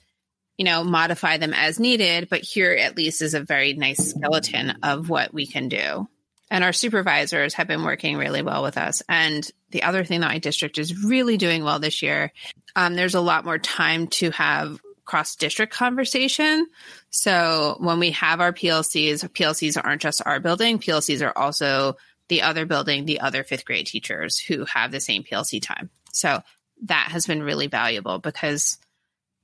[0.57, 4.77] you know, modify them as needed, but here at least is a very nice skeleton
[4.83, 6.07] of what we can do.
[6.49, 9.01] And our supervisors have been working really well with us.
[9.09, 12.31] And the other thing that my district is really doing well this year,
[12.75, 16.67] um, there's a lot more time to have cross district conversation.
[17.09, 22.41] So when we have our PLCs, PLCs aren't just our building, PLCs are also the
[22.41, 25.89] other building, the other fifth grade teachers who have the same PLC time.
[26.11, 26.41] So
[26.83, 28.77] that has been really valuable because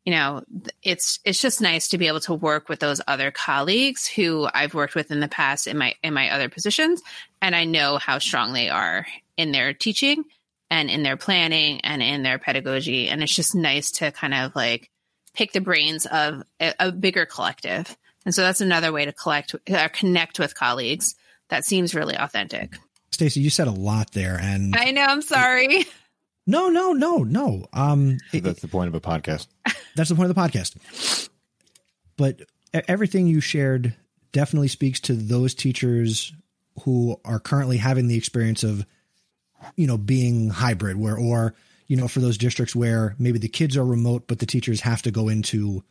[0.05, 0.43] you know
[0.81, 4.73] it's it's just nice to be able to work with those other colleagues who I've
[4.73, 7.01] worked with in the past in my in my other positions
[7.41, 9.05] and I know how strong they are
[9.37, 10.23] in their teaching
[10.69, 14.55] and in their planning and in their pedagogy and it's just nice to kind of
[14.55, 14.89] like
[15.33, 19.55] pick the brains of a, a bigger collective and so that's another way to collect
[19.71, 21.15] uh, connect with colleagues
[21.49, 22.77] that seems really authentic
[23.11, 25.85] Stacey, you said a lot there, and I know I'm sorry
[26.47, 27.67] no, no, no, no.
[27.71, 29.45] Um, it- That's the point of a podcast.
[29.95, 31.29] that's the point of the podcast.
[32.17, 32.41] But
[32.87, 33.95] everything you shared
[34.31, 36.33] definitely speaks to those teachers
[36.83, 38.85] who are currently having the experience of,
[39.75, 41.53] you know, being hybrid, where or
[41.91, 45.01] you know, for those districts where maybe the kids are remote, but the teachers have
[45.01, 45.83] to go into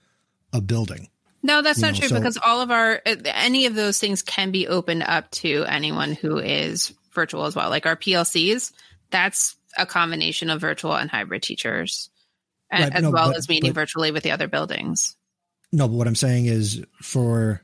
[0.50, 1.10] a building.
[1.42, 3.98] No, that's You not know, true so- because all of our uh, any of those
[3.98, 7.68] things can be opened up to anyone who is virtual as well.
[7.68, 8.72] Like our PLCs,
[9.10, 12.08] that's a combination of virtual and hybrid teachers,
[12.72, 15.16] Right, as no, well but- as meeting but- virtually with the other buildings.
[15.70, 17.60] No, but what I'm saying is for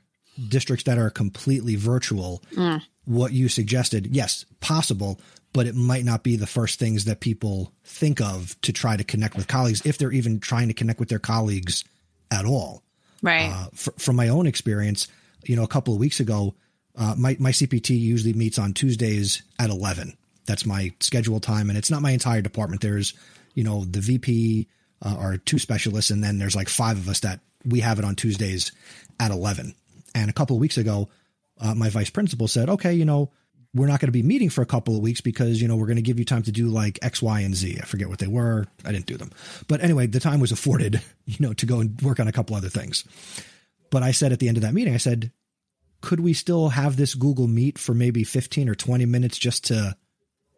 [0.49, 2.83] districts that are completely virtual, Mm.
[3.07, 5.19] what you suggested, yes, possible,
[5.57, 9.03] but it might not be the first things that people think of to try to
[9.03, 11.83] connect with colleagues if they're even trying to connect with their colleagues
[12.31, 12.83] at all.
[13.23, 13.51] Right.
[13.51, 15.09] Uh, fr- from my own experience,
[15.47, 16.55] you know, a couple of weeks ago,
[16.95, 20.15] uh, my, my CPT usually meets on Tuesdays at 11.
[20.45, 21.71] That's my schedule time.
[21.71, 22.83] And it's not my entire department.
[22.83, 23.15] There's,
[23.55, 24.69] you know, the VP
[25.01, 28.05] uh, are two specialists, and then there's like five of us that we have it
[28.05, 28.73] on Tuesdays
[29.19, 29.75] at 11.
[30.15, 31.09] And a couple of weeks ago,
[31.59, 33.31] uh, my vice principal said, okay, you know,
[33.77, 35.87] we're not going to be meeting for a couple of weeks because, you know, we're
[35.87, 37.79] going to give you time to do like X, Y, and Z.
[37.81, 38.67] I forget what they were.
[38.85, 39.31] I didn't do them.
[39.69, 42.57] But anyway, the time was afforded, you know, to go and work on a couple
[42.57, 43.05] other things.
[43.91, 45.31] But I said at the end of that meeting, I said,
[46.01, 49.97] could we still have this Google Meet for maybe 15 or 20 minutes just to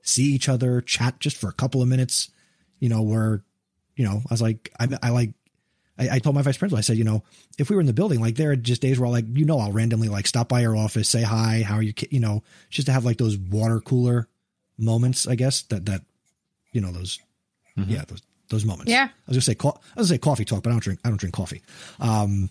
[0.02, 2.30] see each other, chat just for a couple of minutes?
[2.78, 3.44] You know, where,
[3.96, 5.32] you know, I was like, I, I like,
[5.98, 7.24] I, I told my vice principal, I said, you know,
[7.58, 9.44] if we were in the building, like there are just days where I'll like, you
[9.44, 12.42] know, I'll randomly like stop by your office, say hi, how are you, you know,
[12.70, 14.28] just to have like those water cooler
[14.78, 16.02] moments, I guess that, that,
[16.72, 17.18] you know, those,
[17.76, 18.90] yeah, those, those moments.
[18.90, 19.04] Yeah.
[19.04, 21.00] I was gonna say, co- I was gonna say coffee talk, but I don't drink,
[21.04, 21.62] I don't drink coffee.
[22.00, 22.50] Um,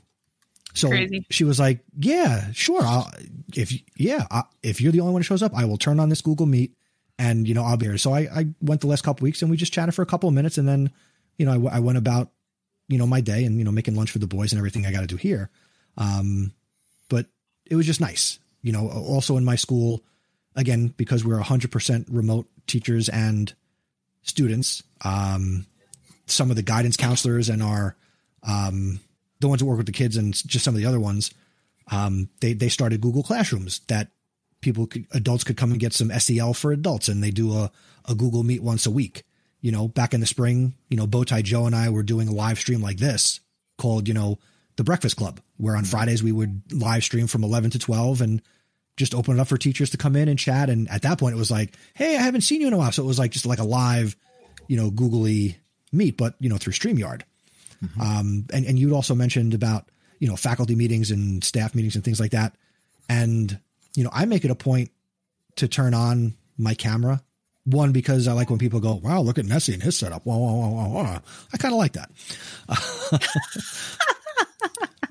[0.73, 1.25] so Crazy.
[1.29, 2.81] she was like, yeah, sure.
[2.83, 3.12] I'll,
[3.55, 6.10] if, yeah, I, if you're the only one who shows up, I will turn on
[6.10, 6.73] this Google Meet
[7.17, 7.97] and, you know, I'll be here.
[7.97, 10.29] So I, I went the last couple weeks and we just chatted for a couple
[10.29, 10.91] of minutes and then,
[11.38, 12.31] you know, I, I went about,
[12.88, 14.91] you know, my day and, you know, making lunch for the boys and everything I
[14.91, 15.50] got to do here.
[15.97, 16.54] Um,
[17.10, 17.26] but
[17.65, 20.04] it was just nice, you know, also in my school,
[20.56, 23.54] again, because we're hundred percent remote teachers and
[24.23, 25.65] students, um,
[26.26, 27.95] some of the guidance counselors and our
[28.43, 29.00] um,
[29.39, 31.34] the ones that work with the kids and just some of the other ones,
[31.91, 34.10] um, they they started Google Classrooms that
[34.62, 37.71] people could, adults could come and get some SEL for adults, and they do a
[38.06, 39.23] a Google Meet once a week.
[39.62, 42.34] You know, back in the spring, you know, Bowtie Joe and I were doing a
[42.34, 43.39] live stream like this
[43.78, 44.38] called, you know,
[44.76, 48.41] the Breakfast Club, where on Fridays we would live stream from 11 to 12 and
[48.96, 50.70] just open it up for teachers to come in and chat.
[50.70, 52.91] And at that point, it was like, hey, I haven't seen you in a while.
[52.91, 54.15] So it was like just like a live,
[54.67, 55.58] you know, googly
[55.91, 57.22] meet, but, you know, through StreamYard.
[57.84, 58.02] Mm-hmm.
[58.02, 59.89] Um, and, and you'd also mentioned about,
[60.20, 62.56] you know, faculty meetings and staff meetings and things like that.
[63.10, 63.60] And,
[63.96, 64.91] you know, I make it a point
[65.58, 67.22] to turn on my camera.
[67.69, 70.25] One, because I like when people go, wow, look at Nesi and his setup.
[70.25, 71.21] Wow, wow, wow, wow, wow.
[71.53, 72.10] I kind of like that.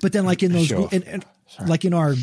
[0.01, 0.89] but then like in those, Sure.
[0.91, 1.23] in, in,
[1.67, 2.15] like in our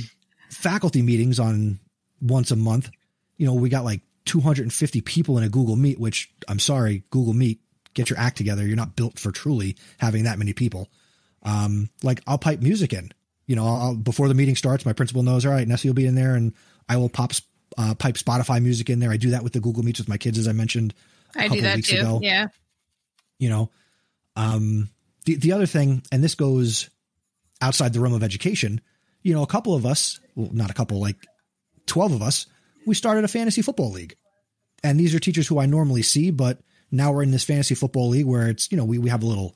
[0.50, 1.78] faculty meetings on
[2.20, 2.90] once a month,
[3.36, 7.34] you know, we got like 250 people in a Google Meet, which I'm sorry, Google
[7.34, 7.60] Meet,
[7.94, 8.66] get your act together.
[8.66, 10.88] You're not built for truly having that many people.
[11.42, 13.12] Um, like I'll pipe music in,
[13.46, 16.06] you know, I'll, before the meeting starts, my principal knows, all right, Nesi will be
[16.06, 16.54] in there and
[16.88, 17.32] I will pop,
[17.78, 19.10] uh, pipe Spotify music in there.
[19.10, 20.94] I do that with the Google Meets with my kids, as I mentioned.
[21.36, 21.96] a I do couple that weeks too.
[21.98, 22.46] ago Yeah.
[23.38, 23.70] you know
[24.36, 24.88] um
[25.24, 26.90] the, the other thing and this goes
[27.60, 28.80] outside the realm of education
[29.22, 31.16] you know a couple of us well not a couple like
[31.86, 32.46] 12 of us
[32.86, 34.16] we started a fantasy football league
[34.82, 36.58] and these are teachers who i normally see but
[36.90, 39.26] now we're in this fantasy football league where it's you know we, we have a
[39.26, 39.54] little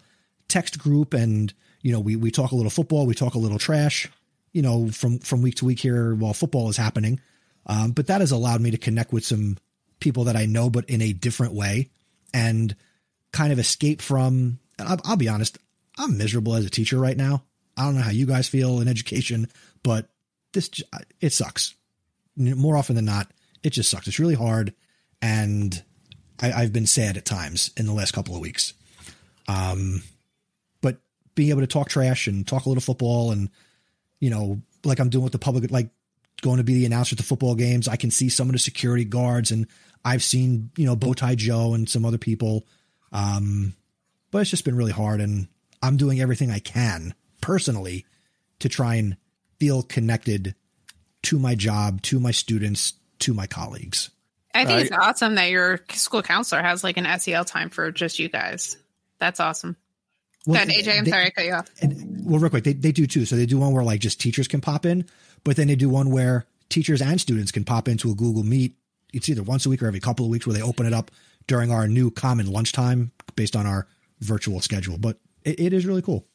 [0.48, 1.52] text group and
[1.82, 4.08] you know we, we talk a little football we talk a little trash
[4.52, 7.20] you know from from week to week here while football is happening
[7.68, 9.56] um, but that has allowed me to connect with some
[10.00, 11.90] people that i know but in a different way
[12.32, 12.74] and
[13.32, 15.58] kind of escape from I'll, I'll be honest
[15.98, 17.42] i'm miserable as a teacher right now.
[17.76, 19.48] I don't know how you guys feel in education
[19.82, 20.08] but
[20.52, 20.70] this
[21.20, 21.74] it sucks.
[22.36, 23.30] More often than not
[23.62, 24.06] it just sucks.
[24.08, 24.74] It's really hard.
[25.20, 25.82] And
[26.40, 28.74] I, i've been sad at times in the last couple of weeks.
[29.46, 30.02] Um
[30.80, 30.98] but
[31.34, 33.50] being able to talk trash and talk a little football and
[34.20, 35.90] you know like i'm doing with the public like
[36.42, 38.58] going to be the announcer at the football games i can see some of the
[38.58, 39.66] security guards and
[40.04, 42.64] i've seen you know bowtie joe and some other people
[43.12, 43.74] um,
[44.30, 45.48] but it's just been really hard, and
[45.82, 48.04] I'm doing everything I can personally
[48.58, 49.16] to try and
[49.58, 50.54] feel connected
[51.22, 54.10] to my job, to my students, to my colleagues.
[54.54, 54.86] I think Right.
[54.88, 58.76] it's awesome that your school counselor has like an SEL time for just you guys.
[59.18, 59.76] That's awesome.
[60.46, 61.70] Well, Good, AJ, I'm they- sorry I cut you off.
[61.80, 63.24] and- well, real quick, they, they do too.
[63.24, 65.06] So they do one where like just teachers can pop in,
[65.44, 68.74] but then they do one where teachers and students can pop into a Google Meet.
[69.12, 71.10] It's either once a week or every couple of weeks where they open it up
[71.46, 73.86] during our new common lunchtime based on our
[74.20, 74.98] virtual schedule.
[74.98, 76.26] But it, it is really cool.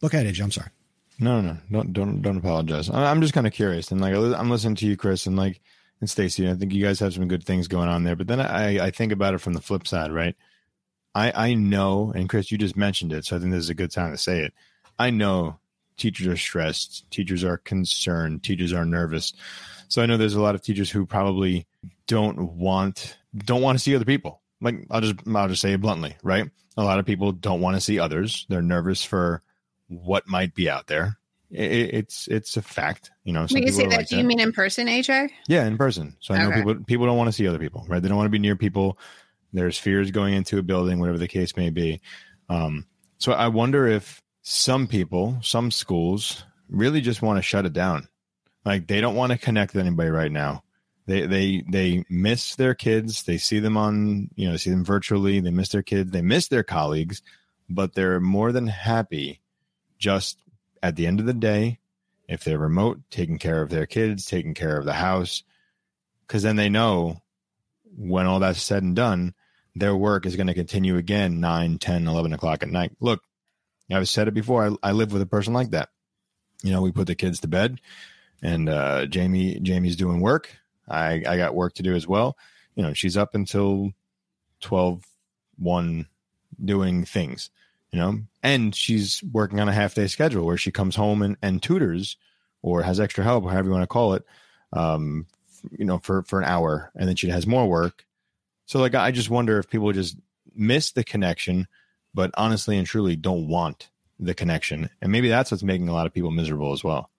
[0.00, 0.38] Look at it.
[0.40, 0.70] I'm sorry.
[1.18, 2.90] No, no, no, don't don't don't apologize.
[2.90, 5.60] I'm just kind of curious, and like I'm listening to you, Chris, and like
[6.00, 6.48] and Stacy.
[6.48, 8.16] I think you guys have some good things going on there.
[8.16, 10.34] But then I I think about it from the flip side, right?
[11.14, 13.74] I I know, and Chris, you just mentioned it, so I think this is a
[13.74, 14.54] good time to say it.
[14.98, 15.58] I know
[15.96, 19.32] teachers are stressed, teachers are concerned, teachers are nervous.
[19.88, 21.66] So I know there's a lot of teachers who probably
[22.06, 24.40] don't want don't want to see other people.
[24.60, 26.48] Like I'll just I'll just say it bluntly, right?
[26.76, 28.46] A lot of people don't want to see others.
[28.48, 29.42] They're nervous for
[29.88, 31.18] what might be out there.
[31.50, 33.46] It, it's it's a fact, you know.
[33.50, 35.28] When you say that, like do you mean in person, AJ?
[35.48, 36.16] yeah, in person.
[36.20, 36.60] So I know Okay.
[36.60, 38.02] people people don't want to see other people, right?
[38.02, 38.98] They don't want to be near people.
[39.52, 42.00] There's fears going into a building, whatever the case may be.
[42.48, 42.86] Um,
[43.18, 48.08] so I wonder if some people, some schools, really just want to shut it down.
[48.64, 50.64] Like they don't want to connect with anybody right now.
[51.06, 53.24] They they they miss their kids.
[53.24, 55.40] They see them on you know see them virtually.
[55.40, 56.10] They miss their kids.
[56.10, 57.22] They miss their colleagues,
[57.68, 59.40] but they're more than happy
[59.98, 60.38] just
[60.82, 61.78] at the end of the day
[62.28, 65.42] if they're remote, taking care of their kids, taking care of the house,
[66.26, 67.20] because then they know
[67.96, 69.34] when all that's said and done,
[69.74, 72.92] their work is going to continue again 9, 10, 11 o'clock at night.
[73.00, 73.22] Look,
[73.94, 74.66] I've said it before.
[74.82, 75.90] I, I live with a person like that.
[76.62, 77.80] You know, we put the kids to bed
[78.42, 80.56] and uh, Jamie, Jamie's doing work.
[80.88, 82.36] I, I got work to do as well.
[82.74, 83.92] You know, she's up until
[84.60, 85.02] 12,
[85.58, 86.06] 1
[86.64, 87.50] doing things,
[87.92, 91.36] you know, and she's working on a half day schedule where she comes home and,
[91.42, 92.16] and tutors
[92.62, 94.24] or has extra help, or however you want to call it,
[94.72, 95.26] um,
[95.76, 96.90] you know, for, for an hour.
[96.94, 98.04] And then she has more work.
[98.66, 100.16] So, like, I just wonder if people just
[100.54, 101.66] miss the connection,
[102.14, 104.88] but honestly and truly don't want the connection.
[105.00, 107.10] And maybe that's what's making a lot of people miserable as well.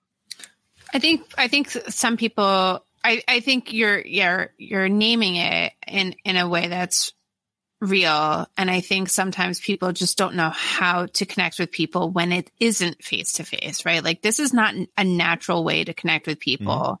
[0.92, 6.14] I think I think some people I, I think you're you're you're naming it in
[6.24, 7.12] in a way that's
[7.80, 12.32] real and I think sometimes people just don't know how to connect with people when
[12.32, 14.02] it isn't face to face, right?
[14.02, 16.64] Like this is not a natural way to connect with mm-hmm.
[16.64, 17.00] people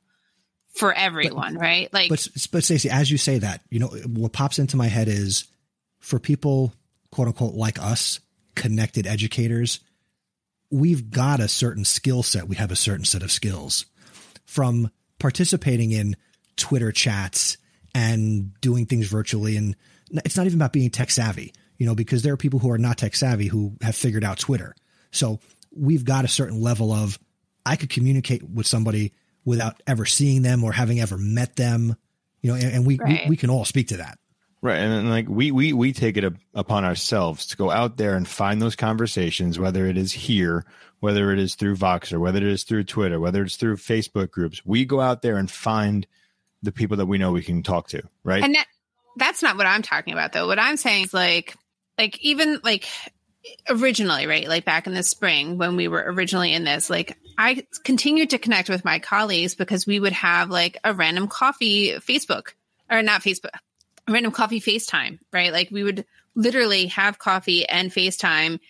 [0.74, 1.90] for everyone, right?
[1.92, 5.08] Like But but Stacey, as you say that, you know what pops into my head
[5.08, 5.44] is
[6.00, 6.74] for people
[7.14, 8.18] quote unquote like us
[8.56, 9.78] connected educators,
[10.70, 12.48] we've got a certain skill set.
[12.48, 13.86] We have a certain set of skills
[14.44, 16.16] from participating in
[16.56, 17.56] Twitter chats
[17.94, 19.56] and doing things virtually.
[19.56, 19.76] And
[20.24, 22.78] it's not even about being tech savvy, you know, because there are people who are
[22.78, 24.74] not tech savvy who have figured out Twitter.
[25.12, 25.38] So
[25.70, 27.16] we've got a certain level of
[27.64, 29.12] I could communicate with somebody
[29.44, 31.94] without ever seeing them or having ever met them,
[32.42, 33.22] you know, and, and we, right.
[33.24, 34.18] we, we can all speak to that.
[34.64, 34.78] Right.
[34.78, 36.24] And, like we, we, we take it
[36.54, 40.64] upon ourselves to go out there and find those conversations, whether it is here,
[41.00, 44.64] whether it is through Voxer, whether it is through Twitter, whether it's through Facebook groups.
[44.64, 46.06] We go out there and find
[46.62, 48.04] the people that we know we can talk to.
[48.24, 48.42] Right.
[48.42, 48.64] And that,
[49.18, 50.46] that's not what I'm talking about though.
[50.46, 51.54] What I'm saying is like,
[51.98, 52.86] like even like
[53.68, 54.48] originally, right?
[54.48, 58.38] Like back in the spring when we were originally in this, like I continued to
[58.38, 62.54] connect with my colleagues because we would have like a random coffee Facebook
[62.90, 63.50] or not Facebook,
[64.08, 65.52] random coffee FaceTime, right?
[65.52, 68.60] Like we would literally have coffee and FaceTime.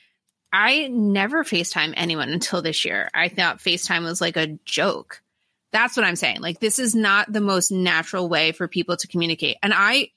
[0.53, 3.11] I never FaceTime anyone until this year.
[3.13, 5.23] I thought FaceTime was like a joke.
[5.73, 6.41] That's what I'm saying.
[6.41, 9.57] Like this is not the most natural way for people to communicate.
[9.63, 10.11] And I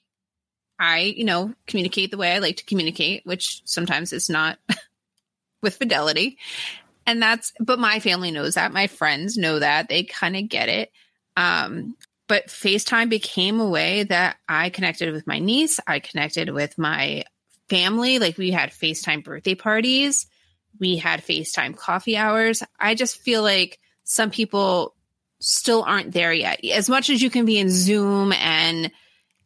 [0.78, 4.58] I, you know, communicate the way I like to communicate, which sometimes is not
[5.62, 6.38] with fidelity.
[7.06, 8.72] And that's, but my family knows that.
[8.72, 9.88] My friends know that.
[9.88, 10.92] They kind of get it.
[11.36, 11.96] Um,
[12.28, 15.80] but FaceTime became a way that I connected with my niece.
[15.86, 17.24] I connected with my
[17.68, 18.18] family.
[18.18, 20.26] Like we had FaceTime birthday parties.
[20.78, 22.62] We had FaceTime coffee hours.
[22.78, 24.94] I just feel like some people
[25.40, 26.64] still aren't there yet.
[26.64, 28.90] As much as you can be in Zoom and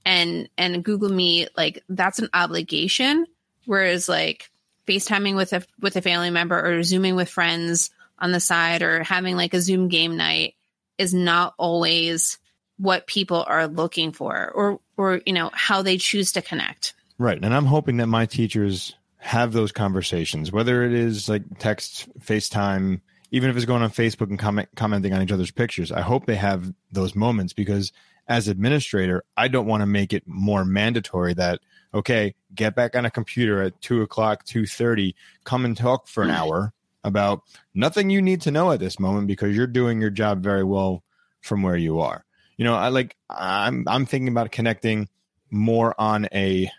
[0.05, 3.27] and and Google Meet, like that's an obligation.
[3.65, 4.51] Whereas like
[4.89, 9.05] FaceTiming with a with a family member or zooming with friends on the side or
[9.05, 10.55] having like a Zoom game night
[10.99, 12.39] is not always
[12.83, 16.95] what people are looking for or or you know how they choose to connect.
[17.17, 17.39] Right.
[17.43, 23.01] And I'm hoping that my teachers have those conversations, whether it is like text, FaceTime,
[23.31, 25.93] even if it's going on Facebook and comment, commenting on each other's pictures.
[25.93, 27.93] I hope they have those moments because
[28.27, 31.61] as administrator, I don't want to make it more mandatory that
[31.95, 35.15] okay, get back on a computer at two o'clock, two thirty,
[35.45, 36.37] come and talk for an mm.
[36.37, 36.73] hour
[37.05, 37.43] about
[37.75, 41.05] nothing you need to know at this moment because you're doing your job very well
[41.41, 42.25] from where you are.
[42.63, 45.09] You know, I like I'm I'm thinking about connecting
[45.51, 46.71] more on a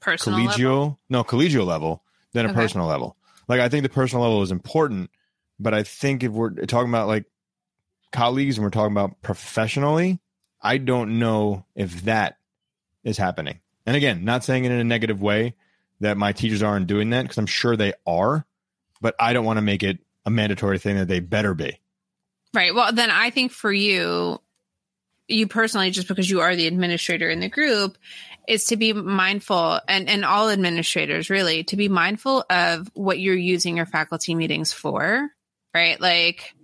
[0.00, 1.00] personal collegial level?
[1.10, 2.56] no collegial level than a okay.
[2.56, 3.18] personal level.
[3.46, 5.10] Like I think the personal level is important,
[5.60, 7.26] but I think if we're talking about like
[8.12, 10.20] colleagues and we're talking about professionally,
[10.62, 12.38] I don't know if that
[13.04, 13.60] is happening.
[13.84, 15.54] And again, not saying it in a negative way
[16.00, 18.46] that my teachers aren't doing that because I'm sure they are,
[19.02, 21.78] but I don't want to make it a mandatory thing that they better be.
[22.54, 22.74] Right.
[22.74, 24.40] Well, then I think for you,
[25.28, 27.98] you personally, just because you are the administrator in the group,
[28.46, 33.34] is to be mindful and, and all administrators really to be mindful of what you're
[33.34, 35.28] using your faculty meetings for.
[35.74, 36.00] Right.
[36.00, 36.54] Like,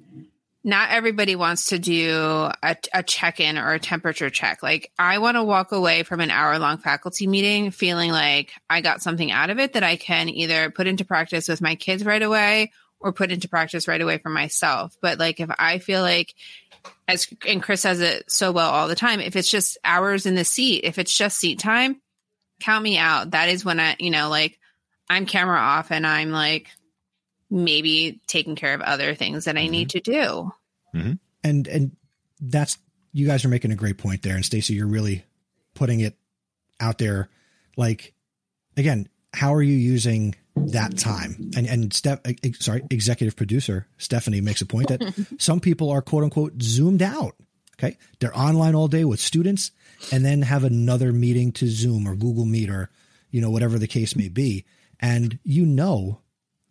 [0.64, 4.62] not everybody wants to do a, a check in or a temperature check.
[4.62, 8.80] Like, I want to walk away from an hour long faculty meeting feeling like I
[8.80, 12.04] got something out of it that I can either put into practice with my kids
[12.04, 12.70] right away
[13.02, 14.96] or put into practice right away for myself.
[15.00, 16.34] But like, if I feel like,
[17.06, 20.34] as and Chris says it so well all the time, if it's just hours in
[20.34, 22.00] the seat, if it's just seat time,
[22.60, 23.32] count me out.
[23.32, 24.58] That is when I, you know, like
[25.08, 26.68] I'm camera off and I'm like,
[27.50, 29.98] maybe taking care of other things that I need mm-hmm.
[29.98, 30.52] to do.
[30.94, 31.12] Mm-hmm.
[31.44, 31.96] And and
[32.40, 32.78] that's
[33.12, 34.34] you guys are making a great point there.
[34.34, 35.24] And Stacy, you're really
[35.74, 36.16] putting it
[36.80, 37.28] out there.
[37.76, 38.14] Like
[38.76, 41.50] again, how are you using that time?
[41.56, 42.26] And and step
[42.58, 47.34] sorry, executive producer Stephanie makes a point that some people are quote unquote zoomed out.
[47.78, 49.70] Okay, they're online all day with students,
[50.12, 52.90] and then have another meeting to Zoom or Google Meet or
[53.30, 54.64] you know whatever the case may be.
[55.00, 56.20] And you know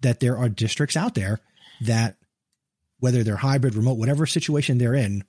[0.01, 1.39] that there are districts out there
[1.81, 2.17] that,
[2.99, 5.23] whether they're hybrid, remote, whatever situation they're in,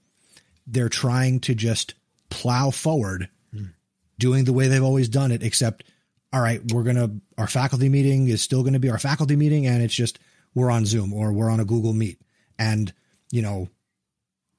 [0.66, 1.94] they're trying to just
[2.30, 3.72] plow forward, mm.
[4.18, 5.84] doing the way they've always done it, except,
[6.32, 9.36] all right, we're going to, our faculty meeting is still going to be our faculty
[9.36, 10.18] meeting, and it's just,
[10.54, 12.20] we're on Zoom or we're on a Google Meet.
[12.58, 12.92] And,
[13.30, 13.68] you know,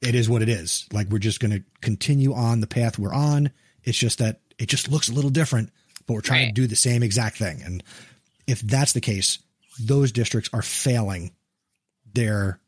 [0.02, 0.88] it is what it is.
[0.92, 3.52] Like, we're just going to continue on the path we're on.
[3.84, 5.72] It's just that it just looks a little different,
[6.06, 6.56] but we're trying right.
[6.56, 7.62] to do the same exact thing.
[7.64, 7.84] And
[8.48, 9.40] if that's the case,
[9.80, 11.32] those districts are failing
[12.14, 12.60] their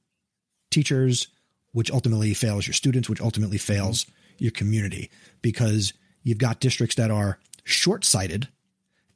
[0.72, 1.28] teachers,
[1.74, 4.44] which ultimately fails your students, which ultimately fails mm-hmm.
[4.44, 5.12] your community
[5.42, 8.48] because you've got districts that are short sighted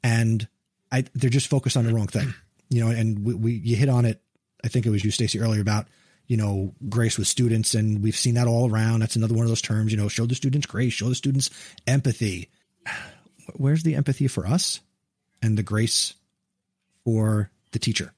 [0.04, 0.47] and
[0.91, 2.34] I, they're just focused on the wrong thing,
[2.70, 4.22] you know, and we, we you hit on it.
[4.64, 5.88] I think it was you, Stacy, earlier about,
[6.28, 7.74] you know, grace with students.
[7.74, 9.02] And we've seen that all around.
[9.02, 11.50] That's another one of those terms, you know, show the students grace, show the students
[11.88, 12.50] empathy.
[13.56, 14.82] Where's the empathy for us
[15.41, 16.14] and the grace
[17.04, 18.14] for the teacher.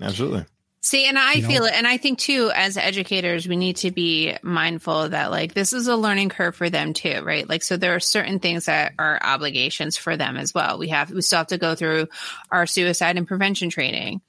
[0.00, 0.44] Absolutely.
[0.86, 1.48] See, and I You know?
[1.48, 1.74] feel it.
[1.74, 5.88] And I think too, as educators, we need to be mindful that like this is
[5.88, 7.48] a learning curve for them too, right?
[7.48, 10.78] Like, so there are certain things that are obligations for them as well.
[10.78, 12.06] We have, we still have to go through
[12.52, 14.20] our suicide and prevention training.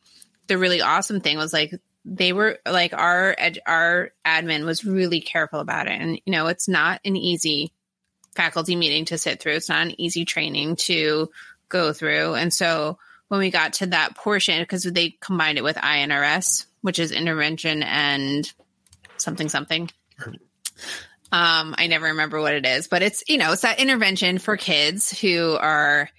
[0.48, 5.22] The really awesome thing was like, they were like our ed, our admin was really
[5.22, 6.02] careful about it.
[6.02, 7.72] And, you know, it's not an easy
[8.36, 9.54] faculty meeting to sit through.
[9.58, 11.30] It's not an easy training to
[11.70, 12.34] go through.
[12.34, 12.98] And so
[13.28, 17.84] when we got to that portion, because they combined it with INRS, which is intervention
[17.84, 18.52] and
[19.18, 19.90] something something.
[21.32, 24.56] Um, I never remember what it is, but it's you know it's that intervention for
[24.56, 26.10] kids who are,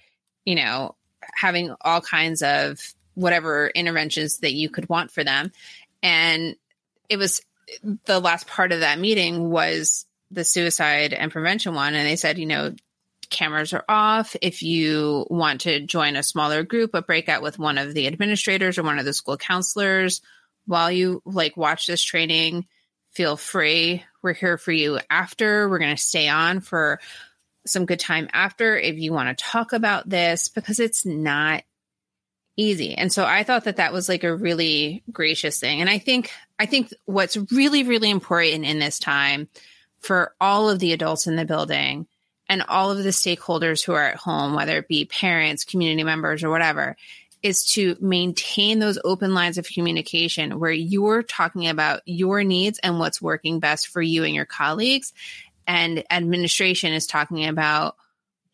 [0.45, 0.95] you know,
[1.33, 2.79] having all kinds of
[3.15, 5.51] whatever interventions that you could want for them,
[6.03, 6.55] and
[7.09, 7.41] it was
[8.05, 12.37] the last part of that meeting was the suicide and prevention one, and they said,
[12.37, 12.75] you know,
[13.29, 14.35] cameras are off.
[14.41, 18.77] If you want to join a smaller group, a breakout with one of the administrators
[18.77, 20.21] or one of the school counselors
[20.65, 22.67] while you like watch this training,
[23.11, 24.03] feel free.
[24.21, 25.67] We're here for you after.
[25.67, 26.99] We're going to stay on for
[27.65, 31.63] some good time after if you want to talk about this because it's not
[32.55, 32.93] easy.
[32.95, 35.81] And so I thought that that was like a really gracious thing.
[35.81, 39.47] And I think I think what's really really important in this time
[39.99, 42.07] for all of the adults in the building
[42.49, 46.43] and all of the stakeholders who are at home, whether it be parents, community members,
[46.43, 46.97] or whatever,
[47.41, 52.99] is to maintain those open lines of communication where you're talking about your needs and
[52.99, 55.13] what's working best for you and your colleagues.
[55.65, 57.95] And administration is talking about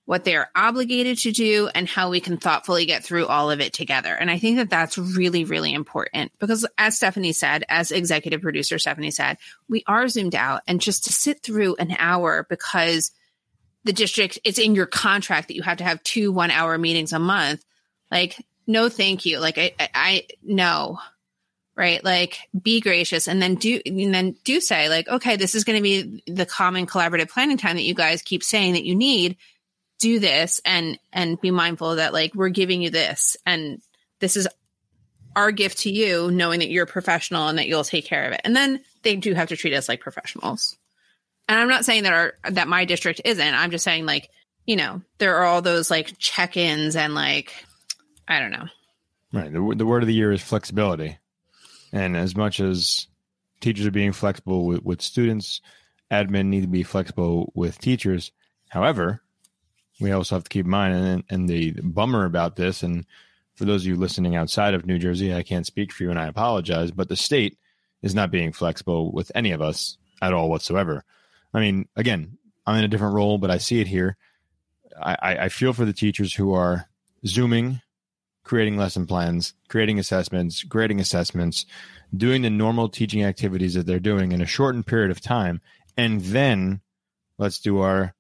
[0.04, 3.74] what they're obligated to do and how we can thoughtfully get through all of it
[3.74, 4.14] together.
[4.14, 8.78] And I think that that's really, really important because as Stephanie said, as executive producer
[8.78, 9.38] Stephanie said,
[9.68, 13.12] we are zoomed out and just to sit through an hour because
[13.86, 17.14] the district it's in your contract that you have to have two one hour meetings
[17.14, 17.64] a month.
[18.12, 19.40] Like no thank you.
[19.40, 21.00] Like i i, I no
[21.78, 22.04] right?
[22.04, 25.78] Like be gracious and then do and then do say like okay this is going
[25.78, 29.38] to be the common collaborative planning time that you guys keep saying that you need.
[30.00, 33.82] Do this and and be mindful that like we're giving you this and
[34.20, 34.48] this is
[35.36, 38.42] our gift to you knowing that you're professional and that you'll take care of it.
[38.44, 40.78] And then they do have to treat us like professionals
[41.48, 43.54] and I'm not saying that our that my district isn't.
[43.54, 44.30] I'm just saying like,
[44.66, 47.54] you know, there are all those like check-ins and like
[48.28, 48.68] I don't know.
[49.34, 49.52] Right.
[49.52, 51.18] The, the word of the year is flexibility.
[51.92, 53.08] And as much as
[53.60, 55.62] teachers are being flexible with, with students,
[56.12, 58.32] admin need to be flexible with teachers.
[58.70, 59.22] However,
[60.00, 63.06] we also have to keep in mind, and, and the bummer about this, and
[63.56, 66.20] for those of you listening outside of New Jersey, I can't speak for you and
[66.20, 67.58] I apologize, but the state
[68.02, 71.04] is not being flexible with any of us at all whatsoever.
[71.56, 72.38] I mean, again,
[72.68, 74.18] I'm in a different role, but I see it here.
[75.02, 76.88] I, I, feel for the teachers who are
[77.26, 77.82] Zooming,
[78.44, 81.66] creating lesson plans, creating assessments, grading assessments,
[82.16, 85.62] doing the normal teaching activities that they're doing in a shortened period of time.
[85.98, 86.82] And then
[87.38, 88.16] let's do our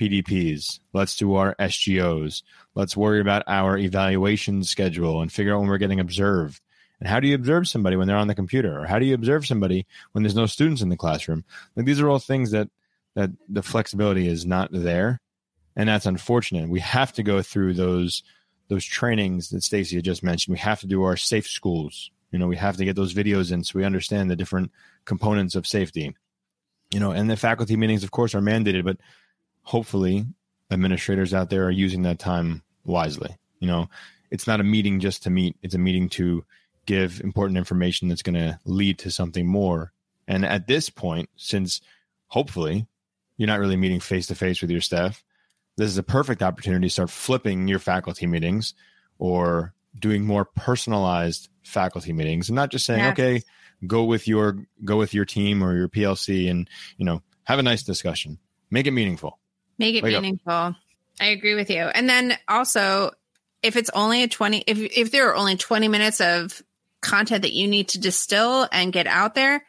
[0.00, 0.80] PDPs.
[0.92, 2.42] Let's do our SGOs.
[2.74, 6.60] Let's worry about our evaluation schedule and figure out when we're getting observed.
[6.98, 8.80] And how do you observe somebody when they're on the computer?
[8.80, 11.44] Or how do you observe somebody when there's no students in the classroom?
[11.76, 12.68] Like these are all things that
[13.20, 15.20] that the flexibility is not there.
[15.76, 16.70] And that's unfortunate.
[16.70, 18.22] We have to go through those
[18.68, 20.54] those trainings that Stacy had just mentioned.
[20.54, 22.10] We have to do our safe schools.
[22.30, 24.70] You know, we have to get those videos in so we understand the different
[25.04, 26.14] components of safety.
[26.92, 28.98] You know, and the faculty meetings, of course, are mandated, but
[29.62, 30.24] hopefully
[30.70, 33.36] administrators out there are using that time wisely.
[33.58, 33.90] You know,
[34.30, 36.44] it's not a meeting just to meet, it's a meeting to
[36.86, 39.92] give important information that's going to lead to something more.
[40.26, 41.80] And at this point, since
[42.28, 42.86] hopefully
[43.40, 45.24] you're not really meeting face to face with your staff,
[45.78, 48.74] this is a perfect opportunity to start flipping your faculty meetings
[49.18, 53.12] or doing more personalized faculty meetings and not just saying, Yes.
[53.12, 53.42] okay,
[53.86, 56.68] go with your go with your team or your PLC and,
[56.98, 58.36] you know, have a nice discussion.
[58.70, 59.38] Make it meaningful.
[59.78, 60.22] Make it Wake up.
[60.22, 60.76] meaningful.
[61.18, 61.80] I agree with you.
[61.80, 63.12] And then also,
[63.62, 66.62] if it's only a 20, if, if there are only 20 minutes of
[67.00, 69.64] content that you need to distill and get out there,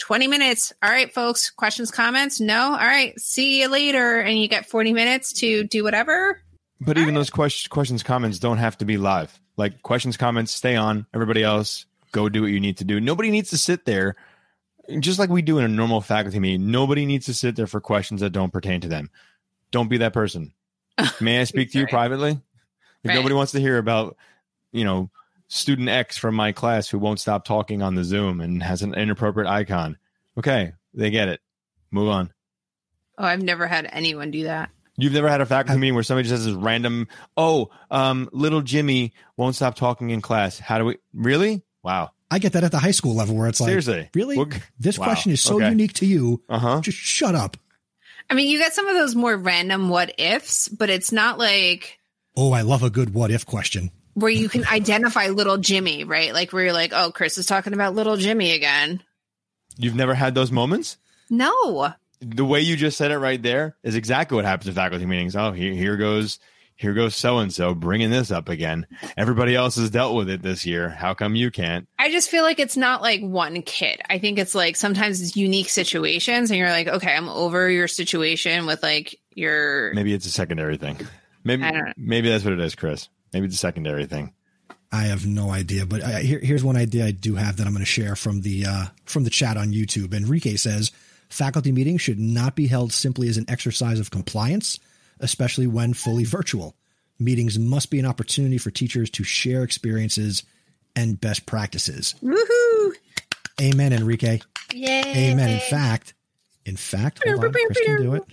[0.00, 0.72] 20 minutes.
[0.82, 2.40] All right, folks, questions, comments?
[2.40, 2.70] No.
[2.72, 3.18] All right.
[3.20, 4.18] See you later.
[4.18, 6.42] And you get 40 minutes to do whatever.
[6.80, 9.38] But even those questions, questions, comments don't have to be live.
[9.56, 11.06] Like questions, comments, stay on.
[11.14, 12.98] Everybody else, go do what you need to do.
[13.00, 14.16] Nobody needs to sit there,
[14.98, 16.70] just like we do in a normal faculty meeting.
[16.70, 19.10] Nobody needs to sit there for questions that don't pertain to them.
[19.70, 20.54] Don't be that person.
[21.20, 22.30] May I speak to you privately?
[23.02, 23.14] If Right.
[23.14, 24.16] nobody wants to hear about,
[24.72, 25.10] you know,
[25.50, 28.94] student X from my class who won't stop talking on the Zoom and has an
[28.94, 29.98] inappropriate icon.
[30.38, 31.40] Okay, they get it.
[31.90, 32.32] Move on.
[33.18, 34.70] Oh, I've never had anyone do that.
[34.96, 38.60] You've never had a faculty meeting where somebody just says this random, "Oh, um, little
[38.62, 41.62] Jimmy won't stop talking in class." How do we really?
[41.82, 42.10] Wow.
[42.30, 44.08] I get that at the high school level where it's like, Seriously?
[44.14, 44.36] really?
[44.36, 44.46] Well,
[44.78, 45.06] this wow.
[45.06, 45.68] question is so Okay.
[45.70, 46.42] unique to you.
[46.48, 46.80] Uh huh.
[46.80, 47.56] Just shut up.
[48.28, 51.98] I mean, you got some of those more random what ifs, but it's not like
[52.36, 53.90] Oh, I love a good what if question.
[54.20, 56.32] Where you can identify little Jimmy, right?
[56.32, 59.02] Like where you're like, oh, Chris is talking about little Jimmy again.
[59.76, 60.98] You've never had those moments.
[61.28, 61.92] No.
[62.20, 65.34] The way you just said it right there is exactly what happens at faculty meetings.
[65.34, 66.38] Oh, here, here goes,
[66.76, 68.86] here goes so and so bringing this up again.
[69.16, 70.90] Everybody else has dealt with it this year.
[70.90, 71.88] How come you can't?
[71.98, 74.00] I just feel like it's not like one kid.
[74.08, 77.88] I think it's like sometimes it's unique situations and you're like, okay, I'm over your
[77.88, 80.98] situation with like your Maybe it's a secondary thing.
[81.44, 81.92] Maybe, I don't know.
[81.96, 83.08] maybe that's what it is, Chris.
[83.32, 84.32] Maybe it's a secondary thing.
[84.92, 87.72] I have no idea, but I, here, here's one idea I do have that I'm
[87.72, 90.12] going to share from the uh, from the chat on YouTube.
[90.12, 90.90] Enrique says
[91.28, 94.80] faculty meetings should not be held simply as an exercise of compliance,
[95.20, 96.74] especially when fully virtual.
[97.20, 100.42] Meetings must be an opportunity for teachers to share experiences
[100.96, 102.14] and best practices.
[102.22, 102.92] woohoo.
[103.60, 104.40] Amen, Enrique.
[104.72, 105.30] Yay.
[105.30, 105.50] Amen.
[105.50, 106.14] In fact,
[106.64, 108.24] in fact, hold on, Chris can do it.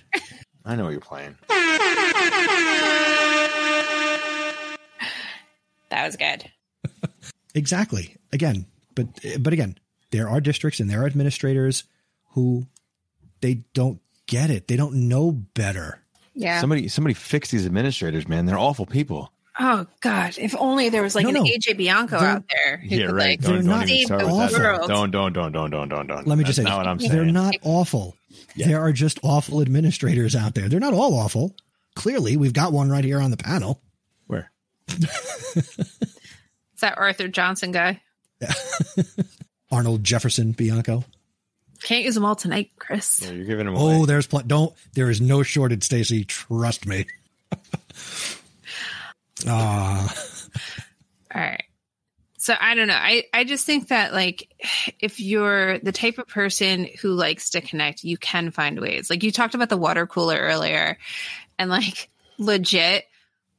[0.66, 1.36] I know what you're playing.
[5.89, 6.49] That was good.
[7.55, 8.15] Exactly.
[8.31, 9.07] Again, but
[9.39, 9.77] but again,
[10.11, 11.85] there are districts and there are administrators
[12.33, 12.67] who
[13.41, 14.67] they don't get it.
[14.67, 15.99] They don't know better.
[16.35, 16.61] Yeah.
[16.61, 18.45] Somebody, somebody fix these administrators, man.
[18.45, 19.31] They're awful people.
[19.59, 20.35] oh God.
[20.38, 21.43] If only there was like No, an no.
[21.45, 23.29] AJ Bianco They're- out there who Yeah, could right.
[23.29, 24.88] like They're Don't, don't not even start with that.
[24.88, 26.27] Don't, don't, don't, don't, don't, don't, don't.
[26.27, 26.77] Let me That's just say not this.
[26.77, 27.11] what I'm saying.
[27.11, 28.15] they're not awful.
[28.55, 28.67] Yeah.
[28.67, 30.69] There are just awful administrators out there.
[30.69, 31.55] They're not all awful.
[31.95, 33.81] Clearly, we've got one right here on the panel.
[34.89, 35.09] Where?
[35.55, 38.01] Is that Arthur Johnson guy?
[38.41, 38.53] Yeah.
[39.71, 41.03] Arnold Jefferson Bianco.
[41.83, 43.19] Can't use them all tonight, Chris.
[43.21, 43.95] Yeah, you're giving them away.
[43.97, 44.73] Oh, there's pl- don't.
[44.93, 46.23] There is no shortage, Stacy.
[46.25, 47.05] Trust me.
[49.45, 50.13] Ah,
[51.33, 51.63] All right.
[52.39, 52.97] So I don't know.
[52.97, 54.51] I, I just think that like
[54.99, 59.09] if you're the type of person who likes to connect, you can find ways.
[59.09, 60.97] Like you talked about the water cooler earlier
[61.59, 62.09] and like
[62.39, 63.05] legit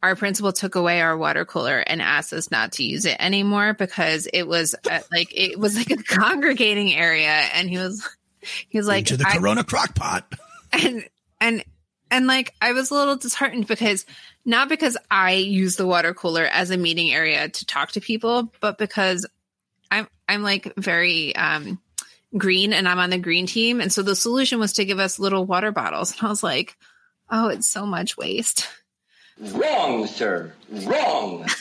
[0.02, 3.74] our principal took away our water cooler and asked us not to use it anymore
[3.74, 8.08] because it was uh, like it was like a congregating area and he was
[8.68, 10.32] he was like to the Corona crock pot.
[10.72, 11.04] and
[11.40, 11.64] and
[12.10, 14.06] and like I was a little disheartened because
[14.44, 18.52] not because I use the water cooler as a meeting area to talk to people,
[18.60, 19.26] but because
[19.90, 21.80] I'm I'm like very um
[22.36, 25.18] green and I'm on the green team and so the solution was to give us
[25.18, 26.76] little water bottles and I was like,
[27.30, 28.68] "Oh, it's so much waste."
[29.40, 30.52] Wrong, sir.
[30.70, 31.46] Wrong.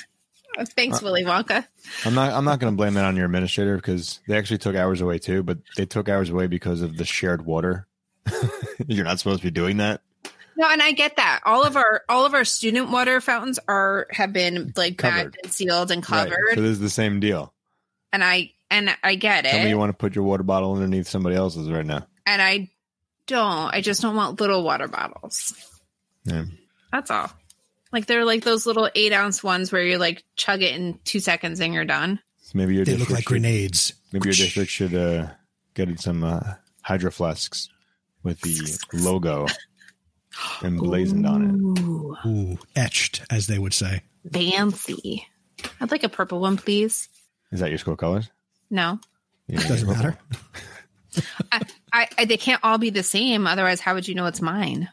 [0.75, 1.65] Thanks, uh, Willy Wonka.
[2.05, 2.33] I'm not.
[2.33, 5.19] I'm not going to blame that on your administrator because they actually took hours away
[5.19, 5.43] too.
[5.43, 7.85] But they took hours away because of the shared water.
[8.87, 10.01] you're not supposed to be doing that.
[10.55, 11.41] No, and I get that.
[11.45, 15.15] All of our all of our student water fountains are have been like Covered.
[15.33, 16.23] bagged and sealed and Right.
[16.27, 17.53] covered, So this is the same deal.
[18.11, 19.69] and I and I get Tell me it.
[19.69, 22.07] you want to put your water bottle underneath somebody else's right now.
[22.25, 22.71] and I
[23.27, 23.71] don't.
[23.73, 25.53] I just don't want little water bottles.
[26.23, 26.45] Yeah.
[26.91, 27.29] That's all.
[27.91, 31.19] Like they're like those little eight ounce ones where you like chug it in two
[31.19, 32.19] seconds and you're done.
[32.39, 33.93] So maybe your They look district like should- grenades.
[34.11, 35.27] Maybe your district should uh,
[35.73, 37.69] get some uh, hydro flasks
[38.23, 39.47] with the logo
[40.63, 41.53] emblazoned on it.
[41.55, 44.01] Ooh, Ooh, etched, as they would say.
[44.31, 45.27] fancy.
[45.81, 47.09] I'd like a purple one, please.
[47.51, 48.29] Is that your school colors?
[48.69, 48.99] No,
[49.47, 50.03] Yeah, Doesn't purple.
[50.03, 50.17] matter.
[51.91, 53.47] I, I they can't all be the same.
[53.47, 54.89] Otherwise, how would you know it's mine?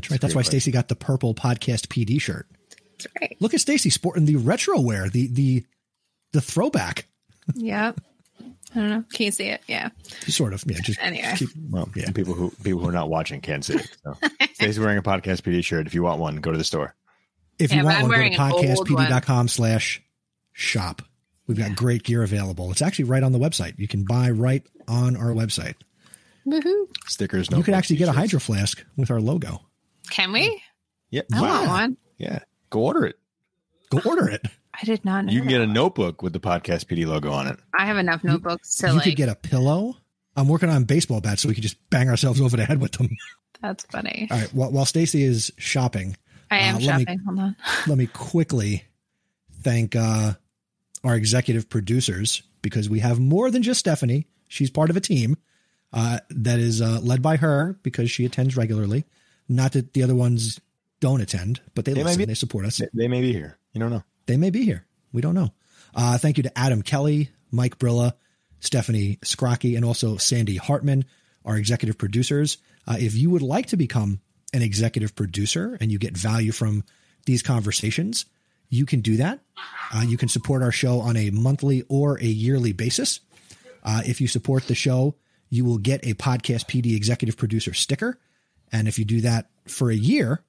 [0.00, 0.20] That's right.
[0.20, 2.46] That's why Stacy got the purple podcast PD shirt.
[2.92, 3.36] That's right.
[3.40, 5.64] Look at Stacy sporting the retro wear, the the
[6.32, 7.06] the throwback.
[7.54, 7.92] Yeah.
[8.74, 9.04] I don't know.
[9.12, 9.62] Can you see it?
[9.66, 9.88] Yeah.
[10.26, 10.62] Sort of.
[10.66, 11.32] Yeah, just Anyway.
[11.36, 12.10] keep Well, Yeah.
[12.12, 13.96] people who people who are not watching can't see it.
[14.04, 14.16] So.
[14.52, 15.86] Stacey's wearing a podcast PD shirt.
[15.86, 16.94] If you want one, go to the store.
[17.58, 19.06] If Yeah, you want I'm one, go to wearing an old one.
[19.06, 20.02] podcastpd.com slash
[20.52, 21.02] shop.
[21.46, 22.70] We've got great gear available.
[22.70, 23.78] It's actually right on the website.
[23.78, 25.74] You can buy right on our website.
[26.46, 26.86] Woohoo.
[27.06, 27.46] Stickers.
[27.46, 28.18] you could notebooks, actually get a t-shirts.
[28.18, 29.62] hydro flask with our logo.
[30.10, 30.62] Can we?
[31.10, 31.96] Yeah, I want one.
[32.18, 32.40] yeah.
[32.70, 33.16] Go order it.
[33.90, 34.46] Go order it.
[34.80, 35.32] I did not know.
[35.32, 37.58] You can get a notebook with the podcast PD logo on it.
[37.76, 39.04] I have enough notebooks to you like.
[39.04, 39.96] could get a pillow.
[40.36, 42.92] I'm working on baseball bats so we can just bang ourselves over the head with
[42.92, 43.08] them.
[43.60, 44.28] That's funny.
[44.30, 44.54] All right.
[44.54, 46.16] While, while Stacy is shopping,
[46.50, 47.18] I am Uh, let me- shopping.
[47.26, 47.56] Hold on.
[47.88, 48.84] let me quickly
[49.62, 50.34] thank uh,
[51.02, 54.26] our executive producers because we have more than just Stephanie.
[54.46, 55.36] She's part of a team
[55.92, 59.04] uh, that is uh, led by her because she attends regularly.
[59.48, 60.60] Not that the other ones
[61.00, 62.78] don't attend, but they, They listen, be- they support us.
[62.78, 63.56] They- They may be here.
[63.72, 64.02] You don't know.
[64.26, 64.84] They may be here.
[65.12, 65.52] We don't know.
[65.94, 68.12] Uh, thank you to Adam Kelly, Mike Brilla,
[68.60, 71.04] Stephanie Scrocky, and also Sandy Hartman,
[71.44, 72.58] our executive producers.
[72.86, 74.20] Uh, if you would like to become
[74.52, 76.84] an executive producer and you get value from
[77.26, 78.26] these conversations,
[78.68, 79.40] you can do that.
[79.94, 83.20] Uh, you can support our show on a monthly or a yearly basis.
[83.82, 85.14] Uh, if you support the show,
[85.48, 88.18] you will get a Podcast PD executive producer sticker.
[88.72, 90.42] And if you do that for a year,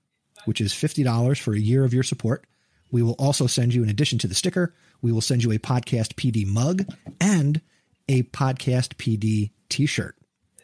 [0.46, 2.46] which is $50 for a year of your support,
[2.92, 5.60] we will also send you, in addition to the sticker, we will send you a
[5.60, 6.86] Podcast PD mug
[7.22, 7.62] and
[8.08, 10.16] a Podcast PD t shirt.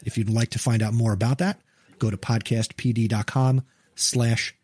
[0.04, 1.62] If you'd like to find out more about that,
[2.00, 3.64] go to podcastpd.com
[3.96, 4.56] slash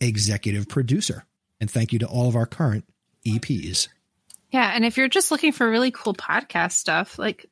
[0.00, 1.24] executive producer.
[1.60, 2.84] And thank you to all of our current
[3.26, 3.88] EPs.
[4.50, 7.46] Yeah, and if you're just looking for really cool podcast stuff, like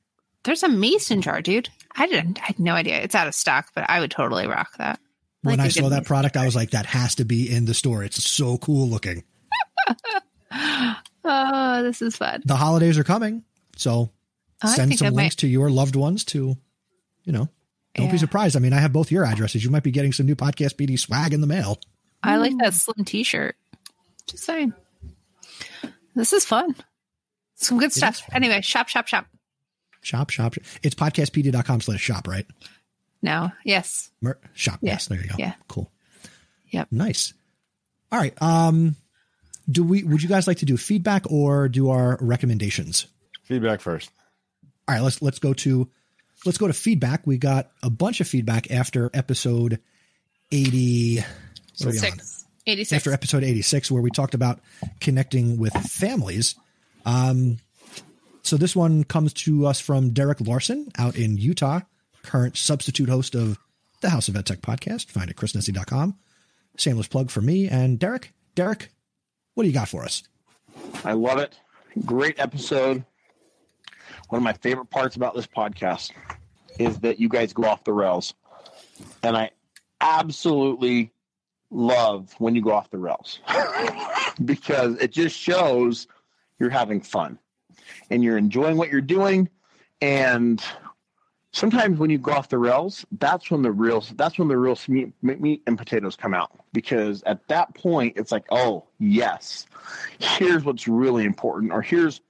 [0.44, 1.68] there's a mason jar, dude.
[1.96, 3.00] I didn't I had no idea.
[3.00, 4.98] It's out of stock, but I would totally rock that.
[5.42, 6.42] When Like I a saw that product, jar.
[6.42, 8.02] I was like, that has to be in the store.
[8.04, 9.24] It's so cool looking.
[11.24, 12.42] Oh, this is fun.
[12.44, 13.44] The holidays are coming.
[13.76, 14.10] So
[14.62, 16.56] oh, I send some I might- links to your loved ones to,
[17.24, 17.48] you know,
[17.94, 18.56] don't be surprised.
[18.56, 19.62] I mean, I have both your addresses.
[19.62, 21.78] You might be getting some new Podcast PD swag in the mail.
[22.22, 22.74] I like that mm.
[22.74, 23.54] slim t-shirt.
[24.26, 24.72] Just saying.
[26.14, 26.74] This is fun.
[27.56, 28.22] Some good stuff.
[28.32, 29.26] Anyway, shop, shop, shop.
[30.02, 30.54] Shop, shop.
[30.54, 30.64] shop.
[30.82, 32.46] It's podcastpd.com slash shop, right?
[33.22, 33.50] No.
[33.64, 34.10] Yes.
[34.20, 34.80] Mer- shop.
[34.82, 34.92] Yeah.
[34.92, 35.36] Yes, there you go.
[35.38, 35.54] Yeah.
[35.68, 35.90] Cool.
[36.70, 36.88] Yep.
[36.90, 37.32] Nice.
[38.10, 38.40] All right.
[38.42, 38.96] Um,
[39.70, 40.02] do we?
[40.02, 43.06] Would you guys like to do feedback or do our recommendations?
[43.44, 44.10] Feedback first.
[44.88, 45.02] All right.
[45.02, 45.88] Let's let's go to
[46.44, 47.26] let's go to feedback.
[47.26, 49.80] We got a bunch of feedback after episode
[50.50, 51.16] eighty.
[51.78, 52.02] what are we on?
[52.02, 52.38] Six.
[52.64, 52.92] 86.
[52.92, 54.60] after episode 86 where we talked about
[55.00, 56.54] connecting with families
[57.04, 57.58] um,
[58.42, 61.80] so this one comes to us from derek larson out in utah
[62.22, 63.58] current substitute host of
[64.00, 66.16] the house of edtech podcast find it at chrisnesi.com
[66.76, 68.90] shameless plug for me and derek derek
[69.54, 70.22] what do you got for us
[71.04, 71.58] I love it.
[72.04, 73.04] Great episode.
[74.28, 76.12] One of my favorite parts about this podcast
[76.78, 78.34] is that you guys go off the rails.
[79.22, 79.50] And I
[80.00, 81.12] absolutely
[81.70, 83.40] love when you go off the rails
[84.44, 86.06] because it just shows
[86.58, 87.38] you're having fun
[88.10, 89.48] and you're enjoying what you're doing.
[90.00, 90.62] And
[91.52, 94.78] sometimes when you go off the rails, that's when the real that's when the real
[94.88, 99.66] meat, meat and potatoes come out because at that point it's like, oh yes,
[100.18, 102.20] here's what's really important, or here's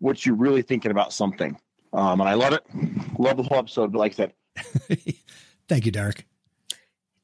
[0.00, 1.58] what you're really thinking about something.
[1.92, 2.64] Um, and I love it.
[3.18, 3.92] Love the whole episode.
[3.92, 4.32] But like I said,
[5.68, 6.26] thank you derek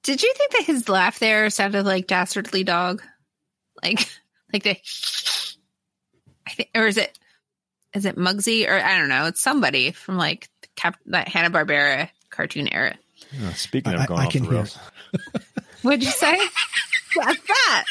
[0.03, 3.03] Did you think that his laugh there sounded like Dastardly Dog?
[3.83, 4.09] Like,
[4.53, 4.71] like the,
[6.47, 7.19] I think, or is it,
[7.95, 9.27] is it Muggsy or I don't know?
[9.27, 12.95] It's somebody from like Cap, that Hanna Barbera cartoon era.
[13.43, 14.79] Uh, speaking of I- going I off can the hear rails,
[15.83, 16.37] What'd you say?
[17.15, 17.85] What's that?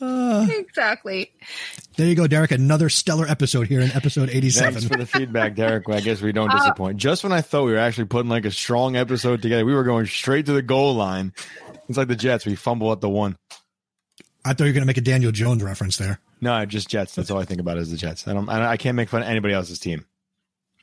[0.60, 1.32] exactly.
[1.96, 5.54] there you go derek another stellar episode here in episode 87 thanks for the feedback,
[5.54, 5.88] Derek.
[5.88, 6.98] I guess we don't disappoint.
[6.98, 9.84] Just when I thought we were actually putting like a strong episode together, we were
[9.84, 11.32] going straight to the goal line.
[11.88, 12.44] It's like the Jets.
[12.44, 13.36] We fumble at the one.
[14.44, 17.14] i thought you were going to make a daniel jones reference there No, just Jets.
[17.14, 18.28] That's all I think about is the Jets.
[18.28, 18.48] I don't.
[18.48, 20.04] I, don't- I can't make fun of anybody else's team.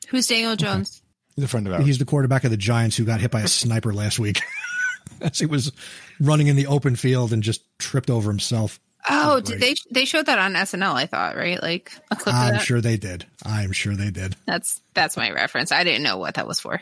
[0.08, 1.02] Who's Daniel Jones?
[1.36, 1.86] He's a friend of ours.
[1.86, 4.40] He's the quarterback of the Giants who got hit by a sniper last week
[5.22, 5.72] as he was
[6.20, 8.78] running in the open field and just tripped over himself.
[9.08, 10.94] Oh, did they they showed that on SNL?
[10.94, 12.62] I thought right, like a clip I'm that.
[12.62, 13.24] sure they did.
[13.44, 14.36] I'm sure they did.
[14.46, 15.72] That's that's my reference.
[15.72, 16.80] I didn't know what that was for.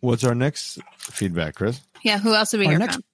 [0.00, 1.80] What's our next feedback, Chris?
[2.02, 3.04] Yeah, who else did we Our hear next, from?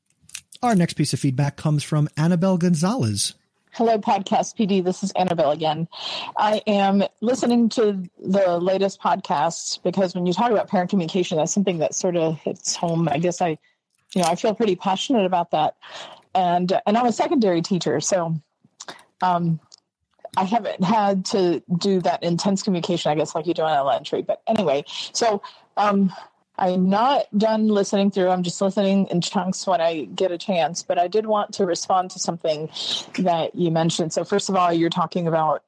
[0.63, 3.35] our next piece of feedback comes from Annabelle Gonzalez.
[3.75, 4.85] Hello, Podcast PD.
[4.85, 5.89] This is Annabelle again.
[6.37, 11.53] I am listening to the latest podcasts because when you talk about parent communication, that's
[11.53, 13.09] something that sort of hits home.
[13.09, 13.59] I guess I,
[14.15, 15.75] you know, I feel pretty passionate about that,
[16.37, 18.37] and and I'm a secondary teacher, so
[19.23, 19.59] um,
[20.37, 23.11] I haven't had to do that intense communication.
[23.11, 25.43] I guess like you do in elementary, but anyway, so
[25.77, 26.13] um,
[26.57, 28.29] I'm not done listening through.
[28.29, 30.83] I'm just listening in chunks when I get a chance.
[30.83, 32.71] But I did want to respond to something
[33.19, 34.13] that you mentioned.
[34.13, 35.63] So first of all, you're talking about.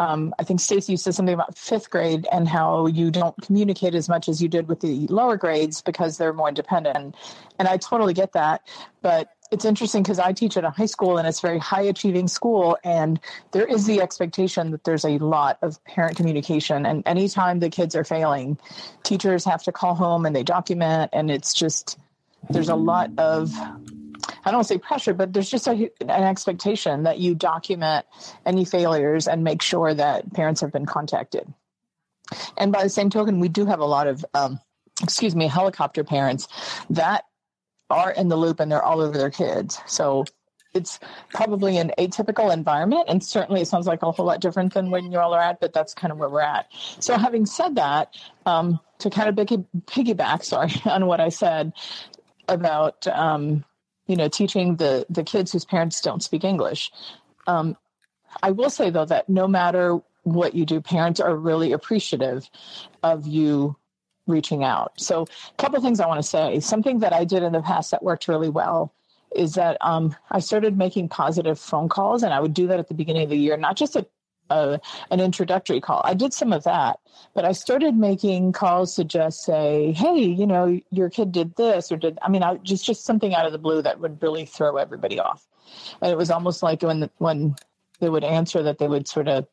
[0.00, 4.08] Um, I think Stacy said something about fifth grade and how you don't communicate as
[4.08, 7.14] much as you did with the lower grades because they're more independent.
[7.60, 8.66] And I totally get that.
[9.02, 12.28] But it's interesting because I teach at a high school and it's very high achieving
[12.28, 12.76] school.
[12.82, 13.20] And
[13.52, 16.86] there is the expectation that there's a lot of parent communication.
[16.86, 18.58] And anytime the kids are failing,
[19.02, 21.10] teachers have to call home and they document.
[21.12, 21.98] And it's just,
[22.50, 23.52] there's a lot of
[24.44, 28.06] I don't want to say pressure, but there's just a, an expectation that you document
[28.44, 31.52] any failures and make sure that parents have been contacted.
[32.56, 34.60] And by the same token, we do have a lot of, um,
[35.02, 36.48] excuse me, helicopter parents
[36.90, 37.24] that
[37.90, 39.80] are in the loop and they're all over their kids.
[39.86, 40.24] So
[40.74, 40.98] it's
[41.30, 45.12] probably an atypical environment, and certainly it sounds like a whole lot different than when
[45.12, 45.60] you all are at.
[45.60, 46.66] But that's kind of where we're at.
[46.98, 48.14] So, having said that,
[48.44, 51.72] um, to kind of piggyback, sorry, on what I said
[52.48, 53.64] about um,
[54.06, 56.90] you know teaching the the kids whose parents don't speak English.
[57.46, 57.76] Um,
[58.42, 62.50] I will say though that no matter what you do, parents are really appreciative
[63.02, 63.76] of you
[64.26, 64.92] reaching out.
[64.98, 66.60] So, a couple things I want to say.
[66.60, 68.92] Something that I did in the past that worked really well
[69.34, 72.88] is that um, I started making positive phone calls, and I would do that at
[72.88, 74.06] the beginning of the year, not just a,
[74.50, 76.00] a, an introductory call.
[76.04, 77.00] I did some of that,
[77.34, 81.90] but I started making calls to just say, "Hey, you know, your kid did this
[81.90, 84.46] or did." I mean, I just just something out of the blue that would really
[84.46, 85.46] throw everybody off.
[86.00, 87.56] And it was almost like when when
[88.00, 89.46] they would answer that they would sort of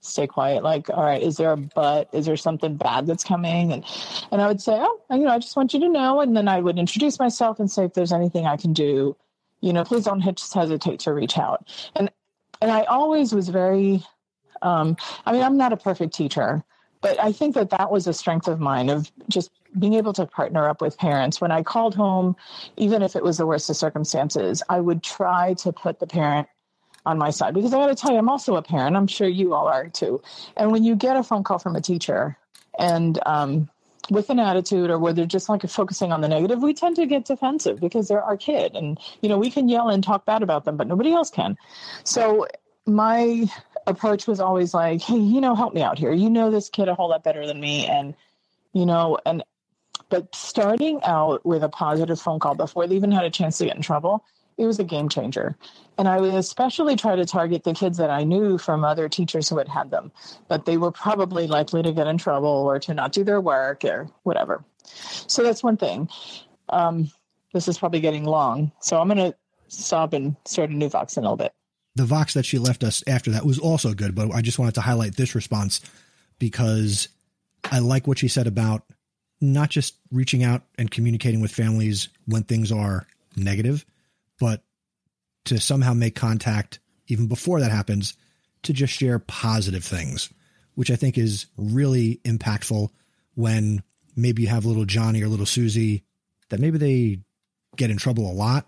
[0.00, 2.08] stay quiet like all right is there a but?
[2.12, 3.72] Is there something bad that's coming?
[3.72, 3.84] And
[4.32, 6.48] and i would say oh you know i just want you to know and then
[6.48, 9.16] i would introduce myself and say if there's anything i can do
[9.60, 11.68] you know please don't just hesitate to reach out.
[11.94, 12.10] And
[12.60, 14.02] and i always was very
[14.62, 14.96] um
[15.26, 16.64] i mean i'm not a perfect teacher
[17.02, 20.26] but i think that that was a strength of mine of just being able to
[20.26, 21.40] partner up with parents.
[21.40, 22.36] When i called home
[22.76, 26.48] even if it was the worst of circumstances i would try to put the parent
[27.06, 28.96] on my side because I got to tell you, I'm also a parent.
[28.96, 30.22] I'm sure you all are too.
[30.56, 32.36] And when you get a phone call from a teacher
[32.78, 33.68] and um,
[34.10, 37.06] with an attitude or where they're just like focusing on the negative, we tend to
[37.06, 38.74] get defensive because they're our kid.
[38.74, 41.56] And, you know, we can yell and talk bad about them, but nobody else can.
[42.04, 42.46] So
[42.86, 43.46] my
[43.86, 46.12] approach was always like, hey, you know, help me out here.
[46.12, 47.86] You know this kid a whole lot better than me.
[47.86, 48.14] And,
[48.72, 49.42] you know, and,
[50.08, 53.66] but starting out with a positive phone call before they even had a chance to
[53.66, 54.24] get in trouble
[54.60, 55.56] it was a game changer.
[55.96, 59.48] And I would especially try to target the kids that I knew from other teachers
[59.48, 60.12] who had had them,
[60.48, 63.84] but they were probably likely to get in trouble or to not do their work
[63.84, 64.62] or whatever.
[64.84, 66.10] So that's one thing.
[66.68, 67.10] Um,
[67.54, 69.36] this is probably getting long, so I'm going to
[69.68, 71.52] stop and start a new Vox in a little bit.
[71.96, 74.74] The Vox that she left us after that was also good, but I just wanted
[74.74, 75.80] to highlight this response
[76.38, 77.08] because
[77.70, 78.84] I like what she said about
[79.40, 83.06] not just reaching out and communicating with families when things are
[83.36, 83.84] negative,
[84.40, 84.64] but
[85.44, 88.14] to somehow make contact even before that happens
[88.64, 90.30] to just share positive things,
[90.74, 92.88] which I think is really impactful
[93.34, 93.82] when
[94.16, 96.04] maybe you have little Johnny or little Susie
[96.48, 97.20] that maybe they
[97.76, 98.66] get in trouble a lot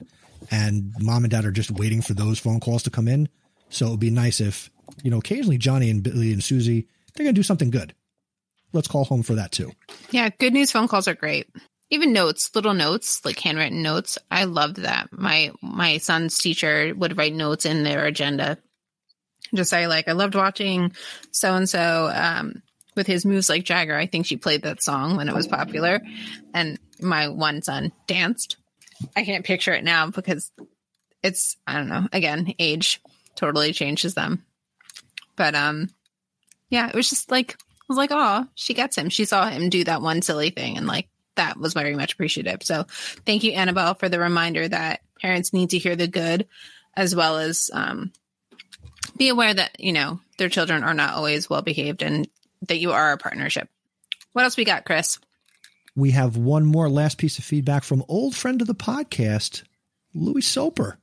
[0.51, 3.29] and mom and dad are just waiting for those phone calls to come in.
[3.69, 4.71] So it would be nice if,
[5.03, 7.95] you know, occasionally Johnny and Billy and Susie, they're going to do something good.
[8.73, 9.73] Let's call home for that too.
[10.11, 11.49] Yeah, good news phone calls are great
[11.93, 14.19] even notes, little notes, like handwritten notes.
[14.31, 15.09] I loved that.
[15.13, 18.57] My my son's teacher would write notes in their agenda.
[19.55, 20.93] Just say like, I loved watching
[21.31, 22.11] so and so
[22.97, 23.95] with his moves like Jagger.
[23.95, 26.01] I think she played that song when it was popular,
[26.55, 28.57] and my one son danced.
[29.15, 30.51] I can't picture it now because
[31.23, 32.09] it's I don't know.
[32.11, 33.03] Again, age
[33.37, 34.45] totally changes them.
[35.37, 35.91] But um,
[36.71, 39.11] yeah, it was just like I was like, oh, she gets him.
[39.11, 42.63] She saw him do that one silly thing, and like that was very much appreciative.
[42.63, 42.85] So
[43.27, 46.47] thank you, Annabelle, for the reminder that parents need to hear the good
[46.95, 48.13] as well as um,
[49.17, 52.29] be aware that, you know, their children are not always well behaved and
[52.69, 53.69] that you are a partnership.
[54.33, 55.19] What else we got, Chris?
[55.95, 59.63] We have one more last piece of feedback from old friend of the podcast,
[60.15, 60.99] Louis Soper.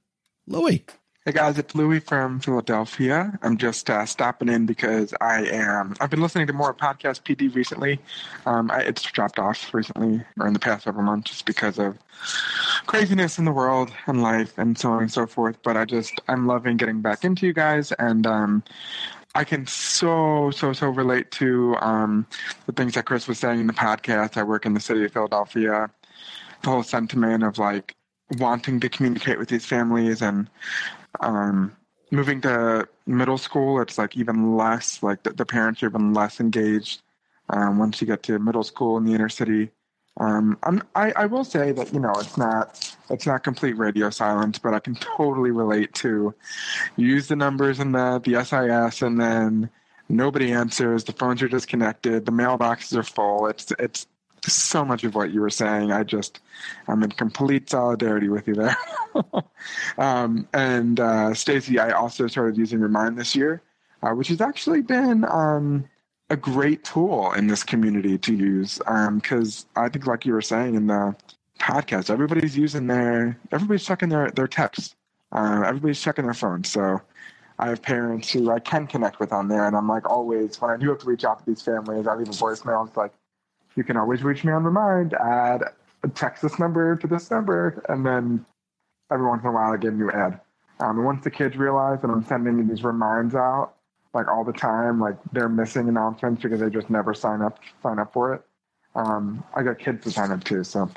[0.47, 0.83] Louis.
[1.29, 3.37] Hey guys, it's Louis from Philadelphia.
[3.43, 5.95] I'm just uh, stopping in because I am.
[5.99, 7.99] I've been listening to more podcast PD recently.
[8.47, 11.99] Um, I, it's dropped off recently or in the past several months just because of
[12.87, 15.61] craziness in the world and life and so on and so forth.
[15.61, 18.63] But I just I'm loving getting back into you guys and um,
[19.35, 22.25] I can so so so relate to um,
[22.65, 24.35] the things that Chris was saying in the podcast.
[24.35, 25.91] I work in the city of Philadelphia.
[26.63, 27.95] The whole sentiment of like
[28.37, 30.49] wanting to communicate with these families and
[31.19, 31.75] um,
[32.11, 36.39] moving to middle school, it's like even less, like the, the parents are even less
[36.39, 37.01] engaged
[37.49, 39.71] um, once you get to middle school in the inner city.
[40.19, 40.57] Um,
[40.95, 44.73] I, I will say that you know it's not it's not complete radio silence, but
[44.73, 46.33] I can totally relate to
[46.97, 49.69] use the numbers and the the SIS and then
[50.09, 53.47] nobody answers, the phones are disconnected, the mailboxes are full.
[53.47, 54.07] It's it's
[54.47, 55.91] so much of what you were saying.
[55.91, 56.39] I just,
[56.87, 58.77] I'm in complete solidarity with you there.
[59.97, 63.61] um, and uh, Stacy, I also started using Remind this year,
[64.03, 65.87] uh, which has actually been um,
[66.29, 68.77] a great tool in this community to use.
[68.77, 71.15] Because um, I think, like you were saying in the
[71.59, 74.95] podcast, everybody's using their, everybody's checking their their texts.
[75.31, 77.01] Uh, everybody's checking their phone, So.
[77.61, 80.71] I have parents who I can connect with on there, and I'm like always when
[80.71, 82.87] I do have to reach out to these families, I leave a voicemail.
[82.87, 83.11] It's like,
[83.75, 85.13] you can always reach me on Remind.
[85.13, 85.63] Add
[86.15, 88.45] text this number to this number, and then
[89.11, 90.39] every once in a while I a new ad.
[90.79, 93.73] Um, and once the kids realize that I'm sending these reminds out
[94.13, 97.99] like all the time, like they're missing announcements because they just never sign up sign
[97.99, 98.41] up for it.
[98.95, 100.63] Um, I got kids to sign up too.
[100.63, 100.89] So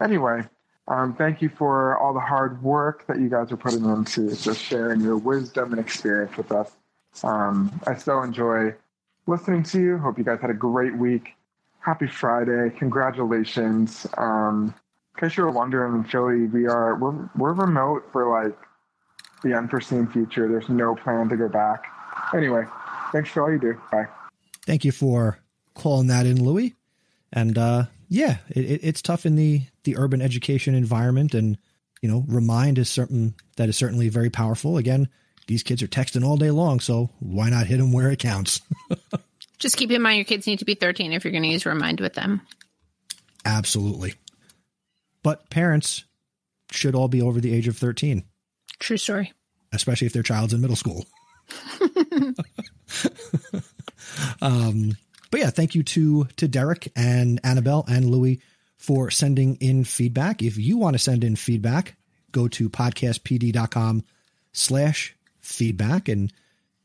[0.00, 0.42] anyway,
[0.88, 4.60] um, thank you for all the hard work that you guys are putting into just
[4.60, 6.72] sharing your wisdom and experience with us.
[7.22, 8.74] Um, I so enjoy
[9.26, 9.98] listening to you.
[9.98, 11.34] Hope you guys had a great week.
[11.84, 12.70] Happy Friday!
[12.78, 14.06] Congratulations.
[14.16, 14.74] Um,
[15.14, 18.56] in case you were wondering, Philly, we are we're we're remote for like
[19.42, 20.48] the unforeseen future.
[20.48, 21.84] There's no plan to go back.
[22.34, 22.64] Anyway,
[23.12, 23.80] thanks for all you do.
[23.92, 24.06] Bye.
[24.64, 25.38] Thank you for
[25.74, 26.74] calling that in, Louie.
[27.32, 31.58] And uh, yeah, it, it's tough in the the urban education environment, and
[32.00, 34.78] you know, remind is certain that is certainly very powerful.
[34.78, 35.08] Again,
[35.48, 38.62] these kids are texting all day long, so why not hit them where it counts?
[39.64, 41.64] Just keep in mind your kids need to be 13 if you're going to use
[41.64, 42.42] Remind with them.
[43.46, 44.12] Absolutely.
[45.22, 46.04] But parents
[46.70, 48.24] should all be over the age of 13.
[48.78, 49.32] True story.
[49.72, 51.06] Especially if their child's in middle school.
[54.42, 54.98] um,
[55.30, 58.42] but yeah, thank you to to Derek and Annabelle and Louie
[58.76, 60.42] for sending in feedback.
[60.42, 61.96] If you want to send in feedback,
[62.32, 64.04] go to podcastpd.com
[64.52, 66.10] slash feedback.
[66.10, 66.30] And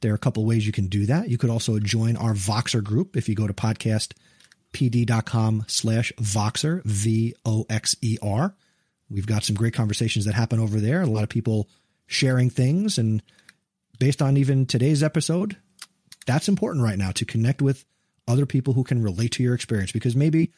[0.02, 1.30] there are a couple ways you can do that.
[1.30, 7.36] You could also join our Voxer group if you go to podcastpd.com slash Voxer, V
[7.46, 8.56] O X E R.
[9.10, 11.02] We've got some great conversations that happen over there.
[11.02, 11.68] A lot of people
[12.08, 12.98] sharing things.
[12.98, 13.22] And
[14.00, 15.58] based on even today's episode,
[16.26, 17.86] that's important right now to connect with
[18.28, 20.52] other people who can relate to your experience because maybe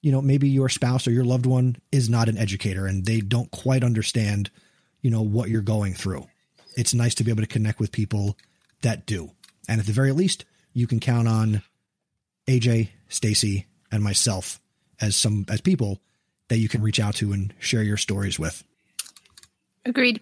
[0.00, 3.20] you know maybe your spouse or your loved one is not an educator and they
[3.20, 4.50] don't quite understand
[5.02, 6.26] you know what you're going through
[6.76, 8.38] it's nice to be able to connect with people
[8.84, 9.30] that do
[9.68, 11.62] and at the very least you can count on
[12.46, 14.60] aj stacy and myself
[15.00, 16.00] as some as people
[16.48, 18.62] that you can reach out to and share your stories with
[19.84, 20.20] agreed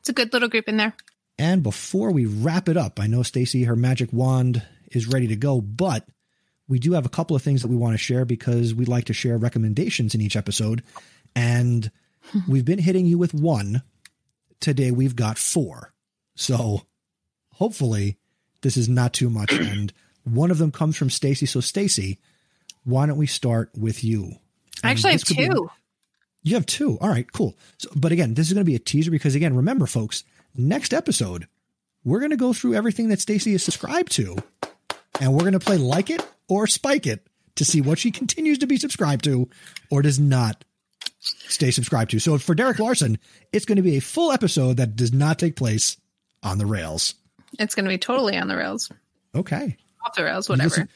[0.00, 0.94] it's a good little group in there
[1.38, 5.36] and before we wrap it up i know stacy her magic wand is ready to
[5.36, 6.06] go but
[6.68, 9.04] we do have a couple of things that we want to share because we like
[9.04, 10.82] to share recommendations in each episode.
[11.34, 11.90] And
[12.48, 13.82] we've been hitting you with one.
[14.60, 15.92] Today we've got four.
[16.34, 16.82] So
[17.56, 18.16] hopefully
[18.62, 19.52] this is not too much.
[19.60, 19.92] And
[20.24, 21.46] one of them comes from Stacy.
[21.46, 22.18] So Stacy,
[22.84, 24.32] why don't we start with you?
[24.82, 25.70] I actually have two.
[26.42, 26.98] you have two.
[27.00, 27.56] All right, cool.
[27.78, 30.24] So, but again, this is going to be a teaser because again, remember folks,
[30.56, 31.46] next episode,
[32.04, 34.36] we're going to go through everything that Stacy is subscribed to
[35.20, 37.26] and we're going to play like it or spike it
[37.56, 39.48] to see what she continues to be subscribed to
[39.90, 40.64] or does not
[41.20, 42.18] stay subscribed to.
[42.18, 43.18] So for Derek Larson,
[43.52, 45.96] it's going to be a full episode that does not take place
[46.42, 47.14] on the rails.
[47.58, 48.90] It's going to be totally on the rails.
[49.34, 49.76] Okay.
[50.04, 50.88] Off the rails, whatever.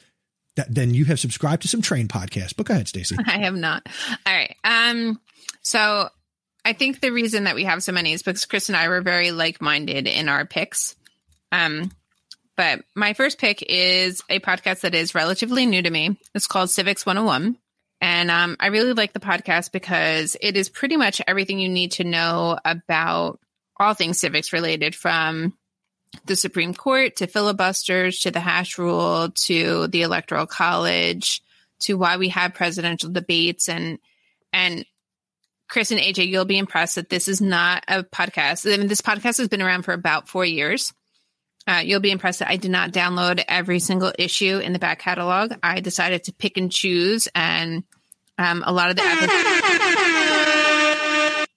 [0.55, 2.55] That, then you have subscribed to some train podcasts.
[2.55, 3.15] But go ahead, Stacy.
[3.25, 3.87] I have not.
[4.25, 4.55] All right.
[4.63, 5.19] Um.
[5.61, 6.09] So
[6.65, 9.01] I think the reason that we have so many is because Chris and I were
[9.01, 10.95] very like-minded in our picks.
[11.51, 11.91] Um.
[12.57, 16.19] But my first pick is a podcast that is relatively new to me.
[16.35, 17.57] It's called Civics 101.
[18.01, 21.93] And um, I really like the podcast because it is pretty much everything you need
[21.93, 23.39] to know about
[23.77, 25.57] all things civics related from
[26.25, 31.41] the Supreme Court to filibusters to the Hastert rule to the Electoral College
[31.81, 33.99] to why we have presidential debates and
[34.53, 34.85] and
[35.67, 38.71] Chris and AJ, you'll be impressed that this is not a podcast.
[38.71, 40.93] I mean, this podcast has been around for about four years.
[41.65, 44.99] Uh, you'll be impressed that I did not download every single issue in the back
[44.99, 45.53] catalog.
[45.63, 47.85] I decided to pick and choose, and
[48.37, 49.03] um, a lot of the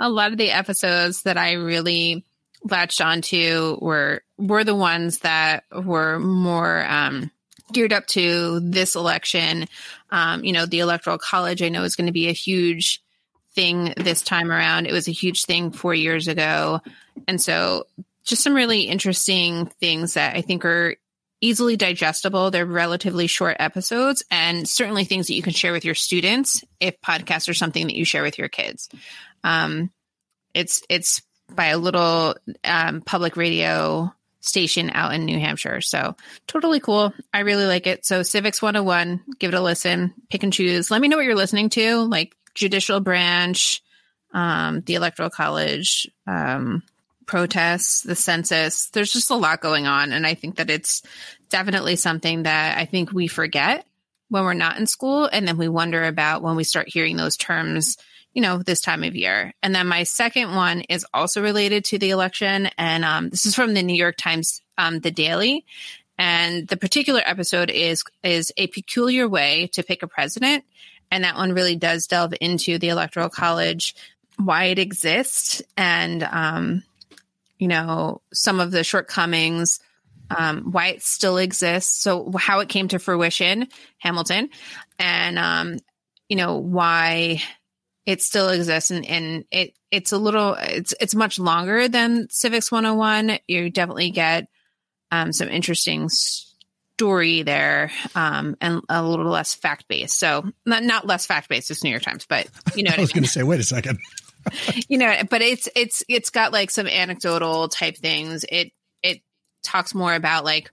[0.00, 2.24] a lot of the episodes that I really
[2.64, 7.30] latched onto were were the ones that were more um,
[7.72, 9.66] geared up to this election.
[10.10, 13.02] Um, you know, the electoral college I know is going to be a huge
[13.54, 14.86] thing this time around.
[14.86, 16.80] It was a huge thing four years ago,
[17.26, 17.86] and so
[18.24, 20.96] just some really interesting things that I think are
[21.40, 22.50] easily digestible.
[22.50, 27.00] They're relatively short episodes and certainly things that you can share with your students if
[27.00, 28.88] podcasts are something that you share with your kids.
[29.44, 29.90] Um,
[30.52, 31.22] it's, it's
[31.54, 35.80] by a little um, public radio station out in New Hampshire.
[35.80, 37.12] So totally cool.
[37.32, 38.04] I really like it.
[38.06, 40.90] So Civics 101, give it a listen, pick and choose.
[40.90, 43.82] Let me know what you're listening to, like judicial branch,
[44.32, 46.82] um, the electoral college, um,
[47.26, 48.88] protests, the census.
[48.90, 50.12] There's just a lot going on.
[50.12, 51.02] And I think that it's
[51.50, 53.86] definitely something that I think we forget
[54.30, 55.28] when we're not in school.
[55.30, 57.96] And then we wonder about when we start hearing those terms,
[58.34, 59.52] you know, this time of year.
[59.62, 62.68] And then my second one is also related to the election.
[62.78, 65.64] And um, this is from the New York Times, um, The Daily.
[66.18, 70.64] And the particular episode is is a peculiar way to pick a president.
[71.10, 73.94] And that one really does delve into the electoral college,
[74.36, 76.82] why it exists, and um,
[77.58, 79.80] you know, some of the shortcomings,
[80.30, 82.02] um, why it still exists.
[82.02, 83.68] So how it came to fruition,
[83.98, 84.50] Hamilton,
[84.98, 85.78] and, um,
[86.28, 87.42] you know, why
[88.08, 92.72] it still exists and, and it, it's a little, it's, it's much longer than civics
[92.72, 93.38] 101.
[93.46, 94.48] You definitely get,
[95.10, 100.18] um, some interesting story there, um, and a little less fact based.
[100.18, 103.12] So not, not less fact based, it's New York Times, but you know, I was
[103.12, 103.98] going to say, wait a second.
[104.88, 108.46] you know, but it's it's it's got like some anecdotal type things.
[108.48, 109.20] It it
[109.62, 110.70] talks more about like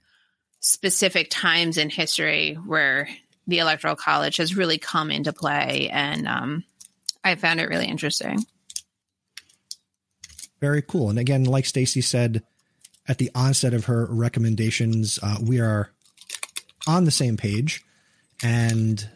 [0.61, 3.09] specific times in history where
[3.45, 6.63] the electoral college has really come into play and um
[7.25, 8.45] I found it really interesting.
[10.61, 11.09] Very cool.
[11.09, 12.43] And again, like Stacy said
[13.07, 15.89] at the onset of her recommendations, uh, we are
[16.87, 17.83] on the same page.
[18.43, 19.09] And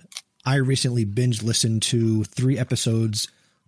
[0.45, 3.27] I recently binge listened to three episodes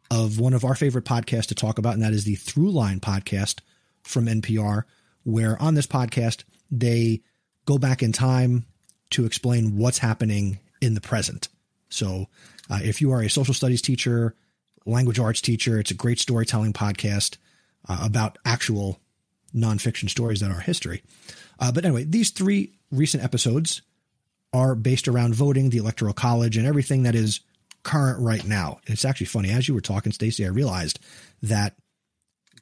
[0.09, 3.59] of one of our favorite podcasts to talk about, and that is the Throughline podcast
[4.01, 4.83] from NPR,
[5.23, 7.21] where on this podcast, they
[7.65, 8.65] go back in time
[9.11, 11.47] to explain what's happening in the present.
[11.89, 12.27] So,
[12.71, 14.35] uh, if you are a social studies teacher,
[14.85, 17.37] language arts teacher, it's a great storytelling podcast
[17.87, 18.99] uh, about actual
[19.53, 21.03] nonfiction stories that are history.
[21.59, 23.81] Uh, but anyway, these three recent episodes
[24.53, 27.41] are based around voting, the electoral college, and everything that is
[27.83, 28.79] current right now.
[28.87, 29.49] It's actually funny.
[29.49, 30.99] As you were talking, Stacy, I realized
[31.41, 31.75] that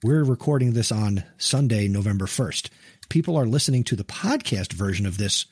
[0.04, 2.70] we're recording this on Sunday, November 1st.
[3.10, 5.46] People are listening to the podcast version of this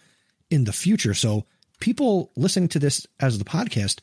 [0.50, 1.14] in the future.
[1.14, 1.46] So
[1.80, 4.00] people listening to this as the podcast,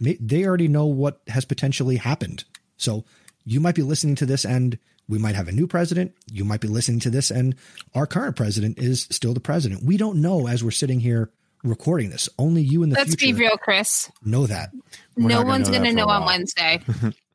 [0.00, 2.44] they already know what has potentially happened.
[2.76, 3.04] So
[3.44, 4.78] you might be listening to this and
[5.08, 6.14] we might have a new president.
[6.30, 7.54] You might be listening to this and
[7.94, 9.82] our current president is still the president.
[9.82, 11.30] We don't know as we're sitting here
[11.64, 12.28] recording this.
[12.38, 14.10] Only you in the Let's future be real, Chris.
[14.22, 14.70] know that.
[15.16, 16.26] We're no not gonna one's know going to know on.
[16.26, 16.80] Wednesday.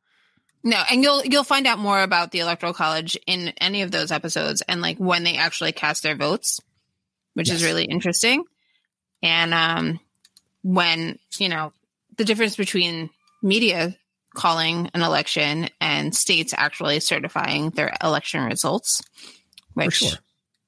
[0.63, 4.11] no, and you'll you'll find out more about the electoral college in any of those
[4.11, 6.59] episodes and like when they actually cast their votes,
[7.33, 8.43] which is really interesting.
[9.21, 9.99] And um
[10.61, 11.73] when, you know,
[12.17, 13.09] the difference between
[13.41, 13.95] media
[14.35, 19.01] calling an election and states actually certifying their election results,
[19.73, 20.17] which sure.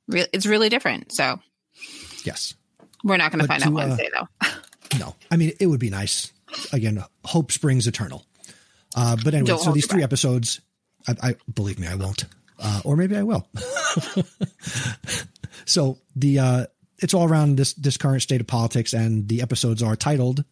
[0.07, 1.11] re- it's really different.
[1.11, 1.39] So
[2.23, 2.53] Yes.
[3.03, 4.49] we're not going to find out uh, Wednesday though.
[4.99, 6.31] No, I mean it would be nice.
[6.71, 8.23] Again, hope springs eternal.
[8.95, 10.09] Uh, but anyway, Don't so these three breath.
[10.09, 10.61] episodes,
[11.07, 12.23] I, I believe me, I won't,
[12.59, 13.45] uh, or maybe I will.
[15.65, 16.65] so the uh,
[16.99, 20.43] it's all around this this current state of politics, and the episodes are titled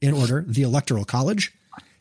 [0.00, 1.52] in order: the Electoral College,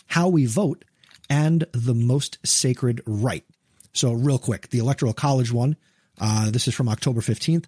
[0.08, 0.86] how we vote,
[1.30, 3.45] and the most sacred right.
[3.93, 5.76] So, real quick, the Electoral College one.
[6.20, 7.68] Uh, this is from October fifteenth.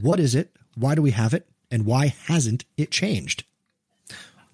[0.00, 0.54] What is it?
[0.74, 1.46] Why do we have it?
[1.70, 3.44] And why hasn't it changed?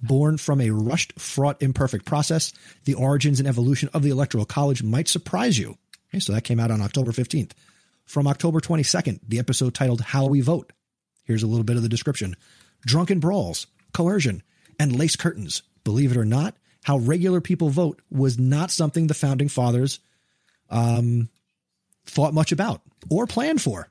[0.03, 2.53] Born from a rushed, fraught, imperfect process,
[2.85, 5.79] the origins and evolution of the Electoral College might surprise you.
[6.11, 7.53] Okay, so that came out on October 15th.
[8.05, 10.73] From October 22nd, the episode titled How We Vote.
[11.25, 12.37] Here's a little bit of the description
[12.85, 14.43] Drunken brawls, coercion,
[14.79, 15.63] and lace curtains.
[15.85, 16.55] Believe it or not,
[16.85, 20.01] how regular people vote was not something the founding fathers
[20.71, 21.29] um,
[22.05, 23.89] thought much about or planned for.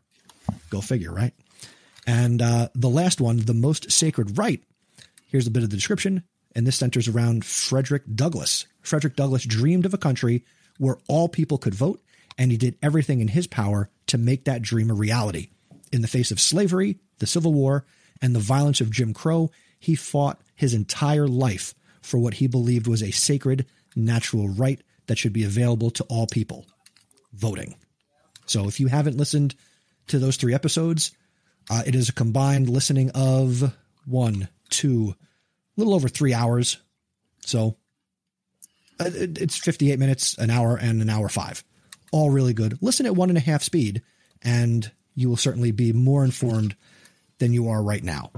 [0.69, 1.33] Go figure, right?
[2.05, 4.61] And uh, the last one, the most sacred right.
[5.27, 6.23] Here's a bit of the description,
[6.55, 8.67] and this centers around Frederick Douglass.
[8.81, 10.45] Frederick Douglass dreamed of a country
[10.77, 12.01] where all people could vote,
[12.37, 15.49] and he did everything in his power to make that dream a reality.
[15.91, 17.85] In the face of slavery, the Civil War,
[18.21, 22.87] and the violence of Jim Crow, he fought his entire life for what he believed
[22.87, 26.65] was a sacred, natural right that should be available to all people
[27.33, 27.75] voting.
[28.45, 29.55] So if you haven't listened
[30.07, 31.11] to those three episodes,
[31.69, 33.75] uh, it is a combined listening of
[34.05, 36.77] one, two, a little over three hours.
[37.41, 37.77] So
[38.99, 41.63] uh, it's 58 minutes, an hour, and an hour five.
[42.11, 42.77] All really good.
[42.81, 44.03] Listen at one and a half speed,
[44.41, 46.75] and you will certainly be more informed
[47.39, 48.31] than you are right now.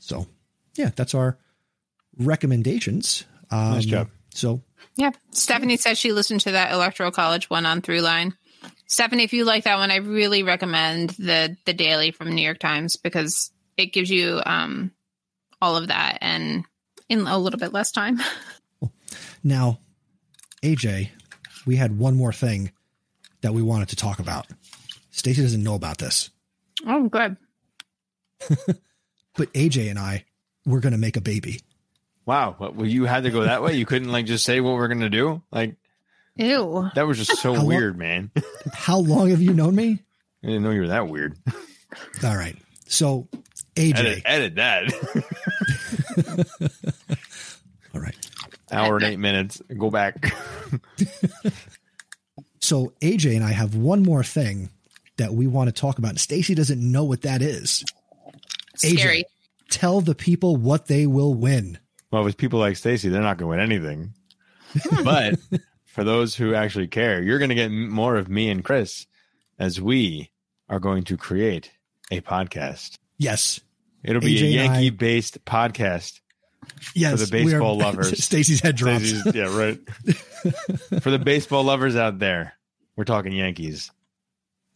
[0.00, 0.26] So,
[0.74, 1.38] yeah, that's our
[2.18, 3.24] recommendations.
[3.50, 4.08] Um, Nice job.
[4.30, 4.62] So,
[4.96, 5.10] Yeah.
[5.30, 8.32] Stephanie says she listened to that electoral college one on Throughline.
[8.88, 12.58] Stephanie, if you like that one, I really recommend the the daily from New York
[12.58, 14.92] Times because it gives you um
[15.60, 16.64] all of that and
[17.08, 18.20] in a little bit less time.
[19.44, 19.78] Now,
[20.62, 21.10] AJ,
[21.66, 22.72] we had one more thing
[23.42, 24.46] that we wanted to talk about.
[25.12, 26.30] Stacy doesn't know about this,
[26.84, 27.36] Oh, good.
[29.36, 30.24] but AJ and I
[30.64, 31.60] we're going to make a baby.
[32.26, 32.54] Wow.
[32.58, 33.74] What, well, you had to go that way.
[33.74, 35.42] You couldn't like just say what we're gonna do.
[35.50, 35.76] Like
[36.34, 36.90] Ew.
[36.94, 38.30] that was just so How lo- weird, man.
[38.74, 40.02] How long have you known me?
[40.42, 41.36] I didn't know you were that weird.
[42.24, 42.56] All right.
[42.88, 43.26] So,
[43.74, 44.92] AJ, Edit, edit that.
[47.94, 48.14] all right.
[48.70, 49.60] Hour and eight minutes.
[49.76, 50.32] Go back.
[52.60, 54.70] So AJ and I have one more thing
[55.18, 56.18] that we want to talk about.
[56.18, 57.84] Stacy doesn't know what that is.
[58.82, 59.22] AJ.
[59.70, 61.78] Tell the people what they will win.
[62.16, 64.14] Well, with people like Stacy, they're not going to win anything.
[65.04, 65.34] but
[65.84, 69.06] for those who actually care, you're going to get more of me and Chris
[69.58, 70.30] as we
[70.66, 71.70] are going to create
[72.10, 72.96] a podcast.
[73.18, 73.60] Yes.
[74.02, 76.20] It'll be AJ a Yankee based podcast.
[76.94, 77.20] Yes.
[77.20, 78.24] For the baseball lovers.
[78.24, 79.10] Stacy's head drops.
[79.10, 79.78] Stacy's- yeah, right.
[81.02, 82.54] for the baseball lovers out there,
[82.96, 83.90] we're talking Yankees.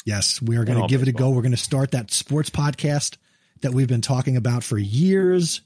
[0.05, 1.31] Yes, we are going to give it a go.
[1.31, 3.17] We're going to start that sports podcast
[3.63, 5.63] that we've been talking about for years,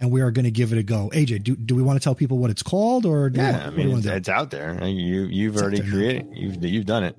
[0.00, 1.10] and we are going to give it a go.
[1.14, 3.62] AJ, do, do we want to tell people what it's called, or do Yeah, what
[3.66, 4.82] I mean, want it's, it's out there.
[4.84, 6.28] You you've It's already created.
[6.32, 7.16] You've you've done it.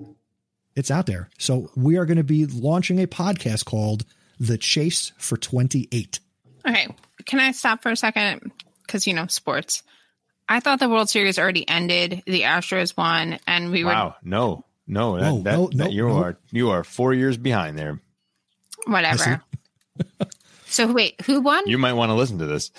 [0.75, 1.29] It's out there.
[1.39, 4.05] So we are going to be launching a podcast called
[4.39, 6.19] "The Chase for 28."
[6.67, 6.87] Okay.
[7.25, 8.51] Can I stop for a second?
[8.85, 9.83] Because, you know, sports.
[10.47, 12.23] I thought the World Series already ended.
[12.25, 13.91] The Astros won, and we were.
[13.91, 16.15] Wow, no, no, that, Whoa, that, no, that no, you no.
[16.17, 17.99] are you are four years behind there.
[18.85, 19.41] whatever.
[20.69, 21.67] so, wait, who won?
[21.67, 22.71] You might want to listen to this.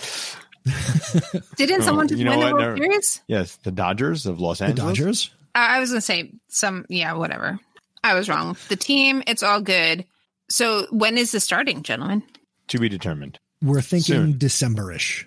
[1.57, 2.55] Didn't someone just you know win the what?
[2.55, 3.21] World Never- Series?
[3.27, 4.99] Yes, the Dodgers of Los The Angeles.
[4.99, 5.31] Dodgers.
[5.55, 7.59] I I was going to say some, yeah, whatever.
[8.05, 8.57] I was wrong.
[8.69, 10.05] The team, it's all good.
[10.51, 12.23] So, when is the starting, gentlemen?
[12.69, 13.39] to be determined.
[13.63, 14.39] We're thinking Soon.
[14.39, 15.27] December-ish.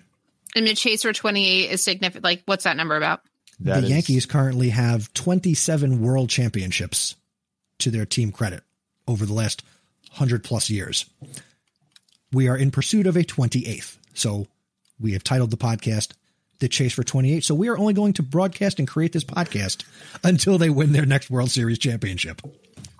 [0.54, 2.22] And the chase for 28 is significant.
[2.24, 3.20] Like, what's that number about?
[3.60, 7.16] That the is- Yankees currently have 27 World Championships
[7.78, 8.62] to their team credit
[9.08, 9.62] over the last
[10.12, 11.04] 100 plus years.
[12.32, 13.96] We are in pursuit of a 28th.
[14.14, 14.46] So
[15.00, 16.12] we have titled the podcast
[16.60, 17.44] The Chase for 28.
[17.44, 19.84] So we are only going to broadcast and create this podcast
[20.24, 22.40] until they win their next World Series championship.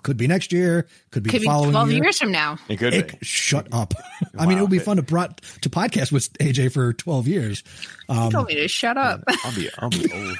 [0.03, 2.03] Could be next year, could be Could the be following 12 year.
[2.03, 2.57] years from now.
[2.67, 3.25] It could It- be.
[3.25, 3.93] shut up.
[4.37, 7.63] I mean, it would be fun to brought to podcast with AJ for 12 years.
[8.09, 9.23] you told me to shut up.
[9.45, 10.37] I'll be I'll be old.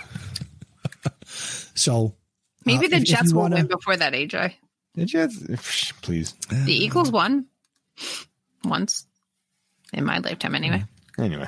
[1.75, 2.15] So
[2.65, 4.53] Maybe Uh, the if- if Jets you will wanna- win before that, AJ.
[4.95, 5.27] Did you?
[6.01, 6.33] Please.
[6.49, 7.45] The Eagles won
[8.63, 9.05] once
[9.91, 10.83] in my lifetime, anyway.
[11.17, 11.47] Anyway,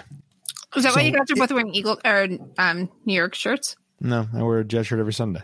[0.76, 3.76] Is that why you guys are both wearing Eagle or um, New York shirts?
[4.00, 5.42] no, I wear a jet shirt every Sunday.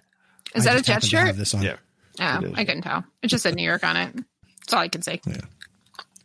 [0.54, 1.38] Is I that a just Jet happen have shirt?
[1.38, 1.62] This on.
[1.64, 1.78] Yeah.
[2.20, 2.54] Oh.
[2.56, 3.04] I couldn't tell.
[3.24, 4.14] It just said New York on it.
[4.60, 5.22] That's all I can say.
[5.26, 5.38] Yeah.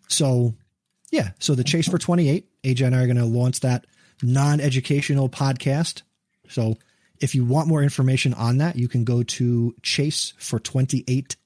[0.08, 0.54] So,
[1.10, 1.30] yeah.
[1.38, 3.86] So the Chase for 28, AJ and I are going to launch that
[4.22, 6.02] non-educational podcast.
[6.48, 6.76] So
[7.20, 11.36] if you want more information on that, you can go to chase for 28,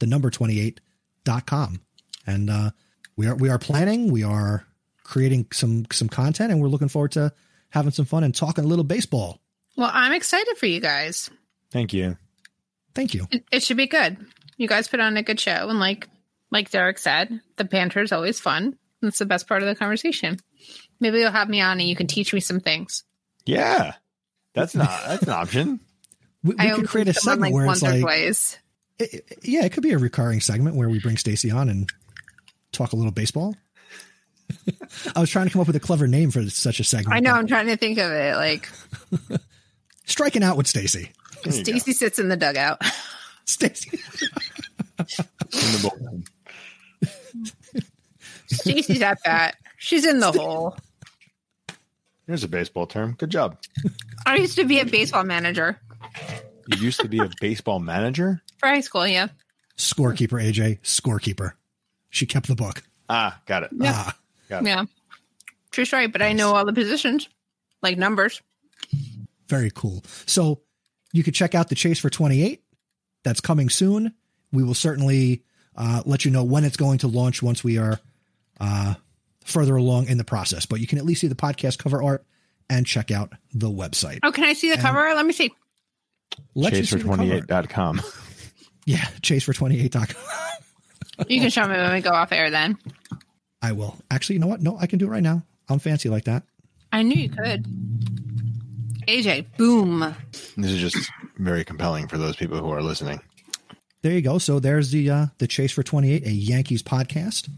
[0.00, 1.80] the number 28.com.
[2.26, 2.70] And, uh,
[3.16, 4.66] we are, we are planning, we are
[5.02, 7.32] creating some, some content and we're looking forward to
[7.70, 9.40] having some fun and talking a little baseball.
[9.76, 11.30] Well, I'm excited for you guys.
[11.70, 12.16] Thank you.
[12.94, 13.26] Thank you.
[13.30, 14.16] It, it should be good.
[14.56, 16.08] You guys put on a good show, and like
[16.52, 18.78] like Derek said, the banter is always fun.
[19.02, 20.38] That's the best part of the conversation.
[21.00, 23.02] Maybe you'll have me on, and you can teach me some things.
[23.44, 23.94] Yeah,
[24.54, 25.80] that's not that's an option.
[26.44, 28.58] We, we I could create a see someone, segment where once it's or like, twice.
[29.00, 31.88] it- it- yeah, it could be a recurring segment where we bring Stacy on and
[32.76, 33.54] talk a little baseball.
[35.16, 37.14] I was trying to come up with a clever name for such a segment.
[37.16, 37.32] I know.
[37.32, 38.36] I'm trying to think of it.
[38.36, 38.68] Like
[40.06, 41.10] Striking out with Stacy.
[41.44, 41.62] There you go.
[41.72, 42.82] Stacy sits in the dugout.
[43.46, 43.98] Stacy.
[44.98, 45.06] In
[45.48, 46.24] the
[47.02, 47.08] bullpen.
[48.46, 49.56] Stacy's at bat.
[49.78, 50.76] She's in the hole.
[52.26, 53.14] There's a baseball term.
[53.18, 53.58] Good job.
[54.26, 55.78] I used to be a baseball manager
[56.68, 58.40] You used to be a baseball manager.
[58.58, 59.06] for high school.
[59.06, 59.28] Yeah.
[59.76, 60.80] Scorekeeper, AJ.
[60.82, 61.52] Scorekeeper.
[62.14, 62.80] She kept the book.
[63.08, 63.70] Ah, got it.
[63.72, 63.92] Yeah.
[63.92, 64.16] Ah,
[64.48, 64.68] Got it.
[64.68, 64.84] Yeah.
[65.72, 66.06] True story.
[66.06, 67.28] But I know all the positions,
[67.82, 68.40] like numbers.
[69.48, 70.04] very cool.
[70.26, 70.60] So
[71.12, 72.62] you could check out the Chase for 28.
[73.24, 74.14] That's coming soon.
[74.52, 75.42] We will certainly
[75.76, 77.98] uh, let you know when it's going to launch once we are
[78.60, 78.94] uh,
[79.44, 80.66] further along in the process.
[80.66, 82.24] But you can at least see the podcast cover art
[82.70, 84.20] and check out the website.
[84.22, 85.00] Oh, can I see the cover?
[85.14, 85.52] Let me see.
[86.54, 87.46] Let you see the cover art.
[87.48, 88.02] Chasefor28.com.
[88.86, 90.43] Yeah, chasefor28.com.
[91.28, 92.50] You can show me when we go off air.
[92.50, 92.78] Then
[93.62, 93.96] I will.
[94.10, 94.60] Actually, you know what?
[94.62, 95.42] No, I can do it right now.
[95.68, 96.42] I'm fancy like that.
[96.92, 97.66] I knew you could.
[99.08, 100.14] AJ, boom.
[100.56, 103.20] This is just very compelling for those people who are listening.
[104.02, 104.38] There you go.
[104.38, 107.48] So there's the uh, the Chase for 28, a Yankees podcast.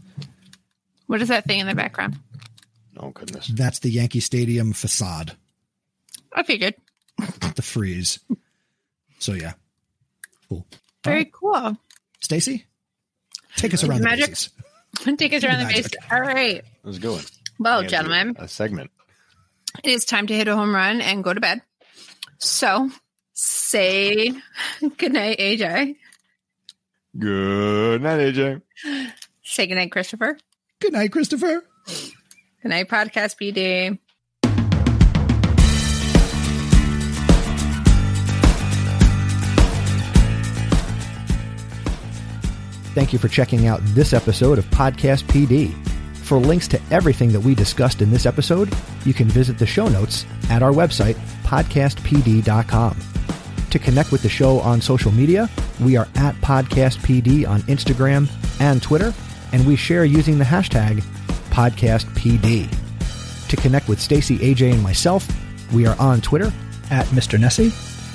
[1.07, 2.17] What is that thing in the background?
[2.97, 3.47] Oh goodness.
[3.47, 5.35] That's the Yankee Stadium facade,
[6.33, 6.75] I figured.
[7.55, 8.19] the freeze.
[9.19, 9.53] So yeah,
[10.49, 10.65] cool.
[11.03, 11.77] Very cool.
[12.21, 12.65] Stacy,
[13.57, 14.49] take us around the bases.
[15.17, 15.89] Take us around the base.
[16.11, 16.63] All right.
[16.83, 17.23] How's it going?
[17.59, 18.89] Well, I gentlemen, A segment.
[19.83, 21.61] it is time to hit a home run and go to bed.
[22.39, 22.89] So
[23.33, 24.31] say
[24.97, 25.97] goodnight, AJ.
[27.17, 28.61] Good night, AJ.
[29.43, 30.37] Say goodnight, Christopher.
[30.79, 31.63] Good night, Christopher.
[31.87, 33.99] Good night, Podcast PD.
[42.97, 45.71] Thank you for checking out this episode of Podcast PD.
[46.25, 48.75] For links to everything that we discussed in this episode,
[49.05, 51.13] you can visit the show notes at our website,
[51.43, 52.97] podcastpd.com.
[53.69, 55.47] To connect with the show on social media,
[55.79, 58.27] we are at podcastpd on Instagram
[58.59, 59.13] and Twitter,
[59.53, 61.03] and we share using the hashtag
[61.51, 63.47] podcastpd.
[63.47, 65.27] To connect with Stacy, AJ, and myself,
[65.71, 66.51] we are on Twitter
[66.89, 67.37] at Mr.
[67.37, 67.71] Nesi,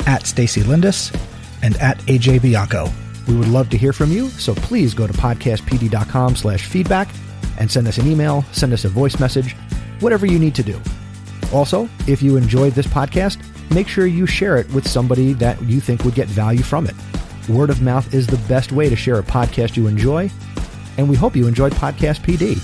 [0.08, 1.14] at Stacy Lindis,
[1.62, 2.92] and at AJ Bianco.
[3.28, 7.08] We would love to hear from you, so please go to podcastpd.com slash feedback
[7.58, 9.54] and send us an email, send us a voice message,
[10.00, 10.80] whatever you need to do.
[11.52, 13.38] Also, if you enjoyed this podcast,
[13.72, 16.94] make sure you share it with somebody that you think would get value from it.
[17.48, 20.30] Word of mouth is the best way to share a podcast you enjoy,
[20.96, 22.60] and we hope you enjoyed Podcast PD.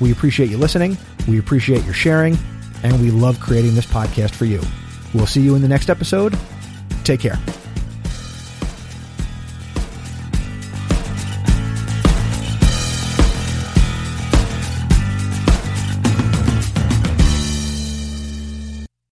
[0.00, 0.96] We appreciate you listening,
[1.28, 2.36] we appreciate your sharing,
[2.82, 4.60] and we love creating this podcast for you.
[5.12, 6.36] We'll see you in the next episode.
[7.04, 7.38] Take care.